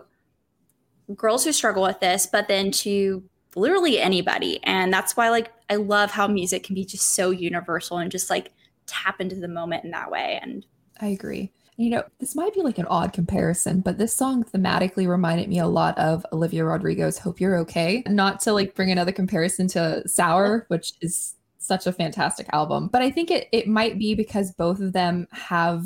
girls 1.13 1.43
who 1.45 1.51
struggle 1.51 1.83
with 1.83 1.99
this, 1.99 2.25
but 2.25 2.47
then 2.47 2.71
to 2.71 3.23
literally 3.55 3.99
anybody. 3.99 4.59
And 4.63 4.91
that's 4.91 5.15
why, 5.15 5.29
like, 5.29 5.51
I 5.69 5.75
love 5.75 6.11
how 6.11 6.27
music 6.27 6.63
can 6.63 6.75
be 6.75 6.85
just 6.85 7.13
so 7.13 7.29
universal 7.29 7.97
and 7.97 8.11
just 8.11 8.29
like 8.29 8.51
tap 8.87 9.21
into 9.21 9.35
the 9.35 9.47
moment 9.47 9.83
in 9.85 9.91
that 9.91 10.11
way. 10.11 10.39
And 10.41 10.65
I 10.99 11.07
agree. 11.07 11.51
You 11.77 11.89
know, 11.89 12.03
this 12.19 12.35
might 12.35 12.53
be 12.53 12.61
like 12.61 12.77
an 12.77 12.85
odd 12.85 13.11
comparison, 13.11 13.81
but 13.81 13.97
this 13.97 14.13
song 14.13 14.43
thematically 14.45 15.07
reminded 15.07 15.49
me 15.49 15.59
a 15.59 15.67
lot 15.67 15.97
of 15.97 16.25
Olivia 16.31 16.63
Rodrigo's 16.63 17.17
Hope 17.17 17.41
You're 17.41 17.57
Okay. 17.57 18.01
Not 18.07 18.39
to 18.41 18.53
like 18.53 18.75
bring 18.75 18.91
another 18.91 19.11
comparison 19.11 19.67
to 19.69 20.07
Sour, 20.07 20.65
which 20.69 20.93
is 21.01 21.35
such 21.57 21.87
a 21.87 21.91
fantastic 21.91 22.47
album, 22.53 22.87
but 22.87 23.01
I 23.01 23.09
think 23.11 23.31
it 23.31 23.49
it 23.51 23.67
might 23.67 23.97
be 23.97 24.15
because 24.15 24.53
both 24.53 24.79
of 24.79 24.93
them 24.93 25.27
have 25.31 25.85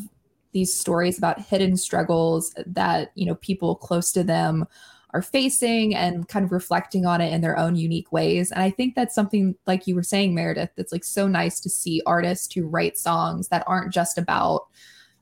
these 0.52 0.74
stories 0.74 1.18
about 1.18 1.40
hidden 1.40 1.78
struggles 1.78 2.54
that 2.66 3.12
you 3.16 3.26
know 3.26 3.36
people 3.36 3.76
close 3.76 4.12
to 4.12 4.24
them 4.24 4.66
are 5.12 5.22
facing 5.22 5.96
and 5.96 6.28
kind 6.28 6.46
of 6.46 6.52
reflecting 6.52 7.06
on 7.06 7.22
it 7.22 7.34
in 7.34 7.42
their 7.42 7.58
own 7.58 7.76
unique 7.76 8.12
ways 8.12 8.52
and 8.52 8.62
i 8.62 8.70
think 8.70 8.96
that's 8.96 9.16
something 9.16 9.56
like 9.68 9.88
you 9.88 9.96
were 9.96 10.04
saying 10.04 10.34
meredith 10.34 10.70
that's 10.76 10.92
like 10.92 11.04
so 11.04 11.28
nice 11.28 11.60
to 11.60 11.70
see 11.70 12.02
artists 12.06 12.54
who 12.54 12.68
write 12.68 12.98
songs 12.98 13.48
that 13.50 13.64
aren't 13.68 13.94
just 13.94 14.18
about 14.18 14.68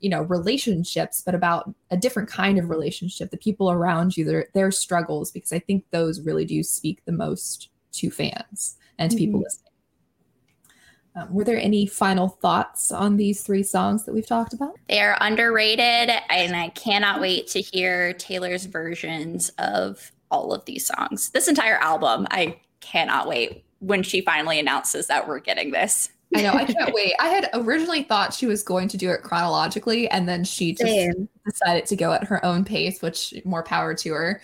you 0.00 0.08
know 0.08 0.22
relationships 0.22 1.22
but 1.24 1.34
about 1.34 1.72
a 1.90 1.96
different 1.96 2.28
kind 2.28 2.58
of 2.58 2.70
relationship 2.70 3.30
the 3.30 3.36
people 3.36 3.70
around 3.70 4.16
you 4.16 4.24
their 4.24 4.46
their 4.54 4.70
struggles 4.70 5.30
because 5.30 5.52
i 5.52 5.58
think 5.58 5.84
those 5.90 6.20
really 6.20 6.44
do 6.44 6.62
speak 6.62 7.00
the 7.04 7.12
most 7.12 7.68
to 7.92 8.10
fans 8.10 8.76
and 8.98 9.10
to 9.10 9.16
mm-hmm. 9.16 9.26
people 9.26 9.40
listening 9.40 9.68
um, 11.18 11.32
were 11.32 11.44
there 11.44 11.58
any 11.58 11.86
final 11.86 12.28
thoughts 12.28 12.92
on 12.92 13.16
these 13.16 13.42
three 13.42 13.62
songs 13.62 14.04
that 14.04 14.12
we've 14.12 14.26
talked 14.26 14.52
about? 14.52 14.76
They 14.88 15.00
are 15.00 15.16
underrated, 15.20 16.10
and 16.30 16.54
I 16.54 16.68
cannot 16.70 17.20
wait 17.20 17.48
to 17.48 17.60
hear 17.60 18.12
Taylor's 18.12 18.66
versions 18.66 19.48
of 19.58 20.12
all 20.30 20.52
of 20.52 20.64
these 20.64 20.86
songs. 20.86 21.30
This 21.30 21.48
entire 21.48 21.78
album, 21.78 22.26
I 22.30 22.60
cannot 22.80 23.26
wait 23.26 23.64
when 23.80 24.02
she 24.02 24.20
finally 24.20 24.60
announces 24.60 25.06
that 25.06 25.26
we're 25.26 25.40
getting 25.40 25.70
this. 25.70 26.10
I 26.34 26.42
know, 26.42 26.52
I 26.52 26.64
can't 26.64 26.92
wait. 26.92 27.14
I 27.18 27.28
had 27.28 27.48
originally 27.54 28.02
thought 28.02 28.34
she 28.34 28.46
was 28.46 28.62
going 28.62 28.88
to 28.88 28.96
do 28.96 29.10
it 29.10 29.22
chronologically, 29.22 30.08
and 30.10 30.28
then 30.28 30.44
she 30.44 30.74
just 30.74 31.18
decided 31.46 31.86
to 31.86 31.96
go 31.96 32.12
at 32.12 32.24
her 32.24 32.44
own 32.44 32.64
pace, 32.64 33.00
which 33.00 33.34
more 33.44 33.62
power 33.62 33.94
to 33.94 34.12
her. 34.12 34.42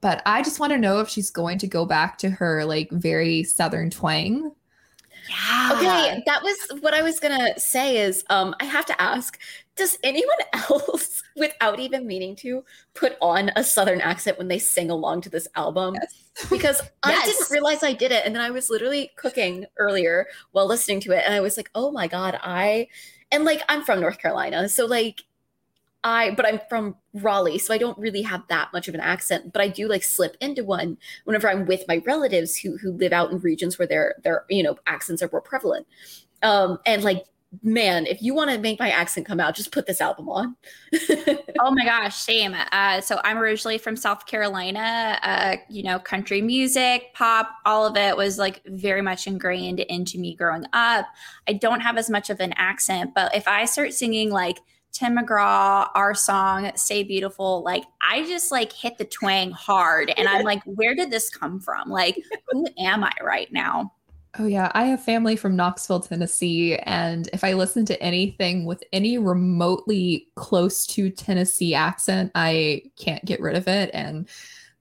But 0.00 0.20
I 0.26 0.42
just 0.42 0.60
want 0.60 0.72
to 0.72 0.78
know 0.78 1.00
if 1.00 1.08
she's 1.08 1.30
going 1.30 1.56
to 1.58 1.66
go 1.66 1.86
back 1.86 2.18
to 2.18 2.28
her 2.28 2.64
like 2.64 2.90
very 2.90 3.42
southern 3.42 3.88
twang 3.88 4.52
yeah. 5.28 5.70
Okay, 5.74 6.22
that 6.26 6.42
was 6.42 6.56
what 6.80 6.94
I 6.94 7.02
was 7.02 7.20
gonna 7.20 7.58
say. 7.58 7.98
Is 7.98 8.24
um, 8.30 8.54
I 8.60 8.64
have 8.64 8.86
to 8.86 9.02
ask: 9.02 9.38
Does 9.76 9.98
anyone 10.02 10.36
else, 10.52 11.22
without 11.36 11.80
even 11.80 12.06
meaning 12.06 12.36
to, 12.36 12.64
put 12.94 13.16
on 13.20 13.50
a 13.56 13.64
Southern 13.64 14.00
accent 14.00 14.38
when 14.38 14.48
they 14.48 14.58
sing 14.58 14.90
along 14.90 15.22
to 15.22 15.30
this 15.30 15.48
album? 15.56 15.94
Yes. 15.94 16.48
Because 16.50 16.80
yes. 17.06 17.22
I 17.22 17.24
didn't 17.24 17.50
realize 17.50 17.82
I 17.82 17.92
did 17.92 18.12
it, 18.12 18.24
and 18.24 18.34
then 18.34 18.42
I 18.42 18.50
was 18.50 18.70
literally 18.70 19.10
cooking 19.16 19.66
earlier 19.78 20.26
while 20.52 20.66
listening 20.66 21.00
to 21.00 21.12
it, 21.12 21.22
and 21.24 21.34
I 21.34 21.40
was 21.40 21.56
like, 21.56 21.70
"Oh 21.74 21.90
my 21.90 22.06
god!" 22.06 22.38
I 22.42 22.88
and 23.32 23.44
like 23.44 23.62
I'm 23.68 23.82
from 23.82 24.00
North 24.00 24.18
Carolina, 24.18 24.68
so 24.68 24.86
like 24.86 25.24
I, 26.04 26.32
but 26.32 26.46
I'm 26.46 26.60
from 26.68 26.96
Raleigh, 27.14 27.58
so 27.58 27.72
I 27.72 27.78
don't 27.78 27.98
really 27.98 28.22
have 28.22 28.46
that 28.48 28.72
much 28.74 28.88
of 28.88 28.94
an 28.94 29.00
accent. 29.00 29.52
But 29.54 29.62
I 29.62 29.68
do 29.68 29.88
like 29.88 30.04
slip 30.04 30.36
into 30.40 30.62
one 30.62 30.98
whenever 31.24 31.48
I'm 31.48 31.64
with 31.64 31.84
my 31.88 32.02
relatives 32.06 32.56
who 32.56 32.76
who 32.76 32.92
live 32.92 33.12
out 33.12 33.32
in 33.32 33.38
regions 33.38 33.78
where 33.78 33.88
their 33.88 34.16
their 34.22 34.44
you 34.50 34.62
know 34.62 34.76
accents 34.86 35.22
are 35.22 35.30
more 35.32 35.40
prevalent. 35.40 35.86
Um, 36.42 36.78
and 36.84 37.02
like, 37.02 37.24
man, 37.62 38.04
if 38.04 38.20
you 38.20 38.34
want 38.34 38.50
to 38.50 38.58
make 38.58 38.78
my 38.78 38.90
accent 38.90 39.26
come 39.26 39.40
out, 39.40 39.54
just 39.54 39.72
put 39.72 39.86
this 39.86 40.02
album 40.02 40.28
on. 40.28 40.56
oh 41.58 41.70
my 41.70 41.86
gosh, 41.86 42.16
same. 42.16 42.54
Uh, 42.70 43.00
so 43.00 43.18
I'm 43.24 43.38
originally 43.38 43.78
from 43.78 43.96
South 43.96 44.26
Carolina. 44.26 45.18
Uh, 45.22 45.56
you 45.70 45.84
know, 45.84 45.98
country 45.98 46.42
music, 46.42 47.14
pop, 47.14 47.50
all 47.64 47.86
of 47.86 47.96
it 47.96 48.14
was 48.14 48.36
like 48.36 48.60
very 48.66 49.00
much 49.00 49.26
ingrained 49.26 49.80
into 49.80 50.18
me 50.18 50.34
growing 50.34 50.66
up. 50.74 51.06
I 51.48 51.54
don't 51.54 51.80
have 51.80 51.96
as 51.96 52.10
much 52.10 52.28
of 52.28 52.40
an 52.40 52.52
accent, 52.56 53.12
but 53.14 53.34
if 53.34 53.48
I 53.48 53.64
start 53.64 53.94
singing 53.94 54.30
like 54.30 54.58
Tim 54.94 55.18
McGraw, 55.18 55.90
our 55.94 56.14
song 56.14 56.70
Stay 56.76 57.02
Beautiful, 57.02 57.62
like 57.64 57.82
I 58.00 58.24
just 58.26 58.52
like 58.52 58.72
hit 58.72 58.96
the 58.96 59.04
twang 59.04 59.50
hard 59.50 60.12
and 60.16 60.28
I'm 60.28 60.44
like, 60.44 60.62
where 60.64 60.94
did 60.94 61.10
this 61.10 61.28
come 61.28 61.60
from? 61.60 61.90
Like, 61.90 62.16
who 62.50 62.66
am 62.78 63.02
I 63.02 63.12
right 63.20 63.52
now? 63.52 63.92
Oh 64.38 64.46
yeah, 64.46 64.70
I 64.72 64.84
have 64.86 65.02
family 65.02 65.36
from 65.36 65.56
Knoxville, 65.56 66.00
Tennessee, 66.00 66.76
and 66.76 67.28
if 67.32 67.44
I 67.44 67.52
listen 67.52 67.84
to 67.86 68.02
anything 68.02 68.64
with 68.64 68.82
any 68.92 69.18
remotely 69.18 70.28
close 70.36 70.86
to 70.88 71.10
Tennessee 71.10 71.74
accent, 71.74 72.30
I 72.34 72.82
can't 72.96 73.24
get 73.24 73.40
rid 73.40 73.56
of 73.56 73.68
it 73.68 73.90
and 73.92 74.28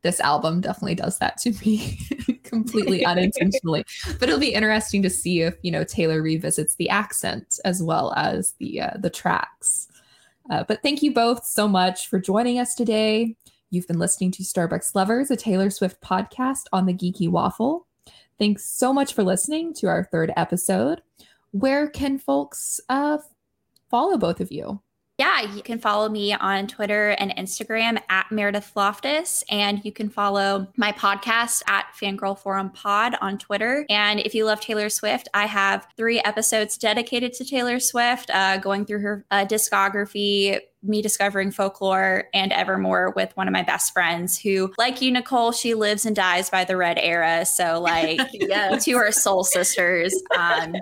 this 0.04 0.20
album 0.20 0.60
definitely 0.62 0.96
does 0.96 1.18
that 1.20 1.38
to 1.38 1.52
me 1.66 1.98
completely 2.44 3.06
unintentionally 3.06 3.86
but 4.20 4.28
it'll 4.28 4.38
be 4.38 4.54
interesting 4.54 5.02
to 5.02 5.10
see 5.10 5.42
if 5.42 5.56
you 5.62 5.72
know 5.72 5.86
taylor 5.86 6.22
revisits 6.22 6.76
the 6.76 6.90
accent 6.90 7.58
as 7.64 7.82
well 7.82 8.14
as 8.18 8.54
the 8.60 8.82
uh, 8.82 8.92
the 9.00 9.10
tracks 9.10 9.88
uh, 10.50 10.64
but 10.68 10.82
thank 10.84 11.02
you 11.02 11.14
both 11.14 11.46
so 11.46 11.68
much 11.68 12.08
for 12.08 12.20
joining 12.20 12.60
us 12.60 12.76
today. 12.76 13.36
You've 13.72 13.88
been 13.88 13.98
listening 13.98 14.30
to 14.34 14.44
Starbucks 14.44 14.94
Lovers, 14.94 15.32
a 15.32 15.36
Taylor 15.36 15.72
Swift 15.72 16.00
podcast 16.02 16.66
on 16.72 16.86
the 16.86 16.94
Geeky 16.94 17.28
Waffle. 17.28 17.88
Thanks 18.38 18.66
so 18.70 18.94
much 18.94 19.14
for 19.14 19.24
listening 19.24 19.74
to 19.76 19.88
our 19.88 20.04
third 20.04 20.32
episode. 20.38 21.02
Where 21.52 21.88
can 21.88 22.20
folks 22.20 22.80
uh, 22.90 23.18
follow 23.90 24.18
both 24.18 24.42
of 24.42 24.52
you? 24.52 24.83
Yeah, 25.20 25.42
you 25.42 25.62
can 25.62 25.78
follow 25.78 26.10
me 26.10 26.34
on 26.34 26.66
Twitter 26.66 27.12
and 27.12 27.32
Instagram 27.38 28.02
at 28.10 28.32
Meredith 28.32 28.72
Loftus. 28.76 29.44
And 29.50 29.84
you 29.86 29.92
can 29.92 30.10
follow 30.10 30.68
my 30.76 30.92
podcast 30.92 31.62
at 31.68 31.86
Fangirl 31.94 32.38
Forum 32.38 32.72
Pod 32.72 33.16
on 33.22 33.38
Twitter. 33.38 33.86
And 33.90 34.20
if 34.20 34.34
you 34.34 34.46
love 34.46 34.60
Taylor 34.60 34.90
Swift, 34.90 35.30
I 35.36 35.46
have 35.46 35.88
three 35.98 36.20
episodes 36.22 36.80
dedicated 36.80 37.34
to 37.34 37.46
Taylor 37.46 37.80
Swift, 37.80 38.32
uh, 38.34 38.58
going 38.58 38.86
through 38.86 39.02
her 39.02 39.26
uh, 39.30 39.46
discography, 39.46 40.60
me 40.82 41.02
discovering 41.04 41.52
folklore 41.52 42.26
and 42.34 42.52
evermore 42.52 43.14
with 43.16 43.38
one 43.38 43.48
of 43.48 43.54
my 43.54 43.64
best 43.64 43.94
friends 43.94 44.38
who 44.38 44.74
like 44.78 45.02
you 45.02 45.10
nicole 45.12 45.54
she 45.54 45.74
lives 45.76 46.06
and 46.06 46.14
dies 46.14 46.50
by 46.50 46.66
the 46.66 46.76
red 46.76 47.00
era 47.00 47.46
so 47.46 47.80
like 47.80 48.20
yeah 48.34 48.78
two 48.78 48.98
are 48.98 49.10
soul 49.10 49.46
sisters 49.46 50.14
um 50.38 50.76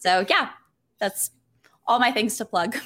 so 0.00 0.26
yeah 0.28 0.50
that's 0.98 1.30
all 1.86 2.00
my 2.00 2.10
things 2.10 2.36
to 2.36 2.44
plug 2.44 2.76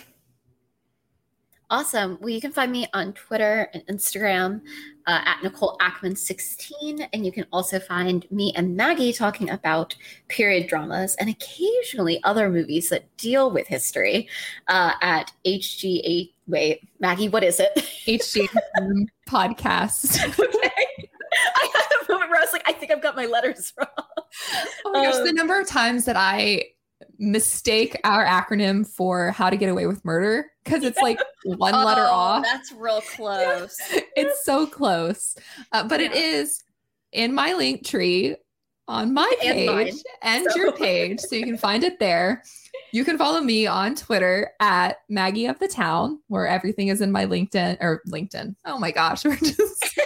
Awesome. 1.70 2.18
Well, 2.20 2.30
you 2.30 2.40
can 2.40 2.50
find 2.50 2.72
me 2.72 2.88
on 2.94 3.12
Twitter 3.12 3.70
and 3.72 3.86
Instagram 3.86 4.60
uh, 5.06 5.20
at 5.24 5.40
Nicole 5.44 5.78
Ackman16. 5.80 7.08
And 7.12 7.24
you 7.24 7.30
can 7.30 7.46
also 7.52 7.78
find 7.78 8.26
me 8.32 8.52
and 8.56 8.76
Maggie 8.76 9.12
talking 9.12 9.50
about 9.50 9.94
period 10.26 10.66
dramas 10.66 11.14
and 11.20 11.30
occasionally 11.30 12.20
other 12.24 12.50
movies 12.50 12.88
that 12.88 13.16
deal 13.16 13.52
with 13.52 13.68
history 13.68 14.28
uh, 14.66 14.94
at 15.00 15.30
HG8. 15.46 16.32
Wait, 16.48 16.88
Maggie, 16.98 17.28
what 17.28 17.44
is 17.44 17.60
it? 17.60 17.72
HG 17.76 18.48
podcast. 19.28 20.20
okay. 20.40 21.08
I 21.54 21.70
had 21.72 22.08
a 22.08 22.12
moment 22.12 22.30
where 22.30 22.40
I 22.40 22.44
was 22.44 22.52
like, 22.52 22.64
I 22.66 22.72
think 22.72 22.90
I've 22.90 23.02
got 23.02 23.14
my 23.14 23.26
letters 23.26 23.72
wrong. 23.78 23.88
Oh 24.84 24.90
my 24.92 25.04
gosh, 25.04 25.14
um, 25.14 25.24
the 25.24 25.32
number 25.32 25.60
of 25.60 25.68
times 25.68 26.04
that 26.06 26.16
I 26.16 26.64
mistake 27.18 28.00
our 28.02 28.24
acronym 28.24 28.86
for 28.86 29.30
how 29.30 29.50
to 29.50 29.56
get 29.56 29.68
away 29.68 29.86
with 29.86 30.04
murder 30.04 30.50
because 30.70 30.84
it's 30.84 31.00
like 31.00 31.18
one 31.44 31.74
oh, 31.74 31.84
letter 31.84 32.06
off. 32.06 32.44
That's 32.44 32.72
real 32.72 33.00
close. 33.00 33.76
it's 34.16 34.44
so 34.44 34.66
close. 34.66 35.36
Uh, 35.72 35.86
but 35.86 36.00
yeah. 36.00 36.06
it 36.06 36.12
is 36.12 36.62
in 37.12 37.34
my 37.34 37.52
link 37.52 37.84
tree 37.84 38.36
on 38.86 39.14
my 39.14 39.32
page 39.40 39.94
and, 40.22 40.44
and 40.44 40.46
so. 40.50 40.58
your 40.58 40.72
page. 40.76 41.20
So 41.20 41.36
you 41.36 41.44
can 41.44 41.58
find 41.58 41.84
it 41.84 41.98
there. 41.98 42.42
You 42.92 43.04
can 43.04 43.18
follow 43.18 43.40
me 43.40 43.66
on 43.66 43.94
Twitter 43.94 44.50
at 44.60 44.98
Maggie 45.08 45.46
of 45.46 45.58
the 45.58 45.68
Town, 45.68 46.20
where 46.28 46.46
everything 46.46 46.88
is 46.88 47.00
in 47.00 47.12
my 47.12 47.26
LinkedIn 47.26 47.78
or 47.80 48.02
LinkedIn. 48.08 48.56
Oh 48.64 48.78
my 48.78 48.90
gosh, 48.90 49.24
we're 49.24 49.36
just 49.36 49.98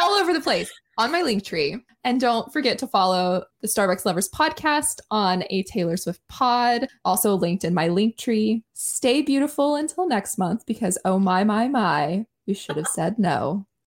all 0.00 0.12
over 0.12 0.32
the 0.32 0.40
place 0.40 0.70
on 0.98 1.12
my 1.12 1.22
link 1.22 1.44
tree. 1.44 1.76
And 2.04 2.20
don't 2.20 2.52
forget 2.52 2.78
to 2.78 2.86
follow 2.86 3.44
the 3.60 3.68
Starbucks 3.68 4.04
Lovers 4.04 4.28
podcast 4.28 5.00
on 5.10 5.44
a 5.50 5.62
Taylor 5.64 5.96
Swift 5.96 6.20
pod, 6.28 6.88
also 7.04 7.34
linked 7.34 7.64
in 7.64 7.74
my 7.74 7.88
link 7.88 8.18
tree. 8.18 8.64
Stay 8.74 9.22
beautiful 9.22 9.76
until 9.76 10.08
next 10.08 10.38
month 10.38 10.66
because 10.66 10.98
oh 11.04 11.18
my, 11.18 11.44
my, 11.44 11.68
my, 11.68 12.26
You 12.46 12.54
should 12.54 12.76
have 12.76 12.88
said 12.88 13.18
no. 13.18 13.66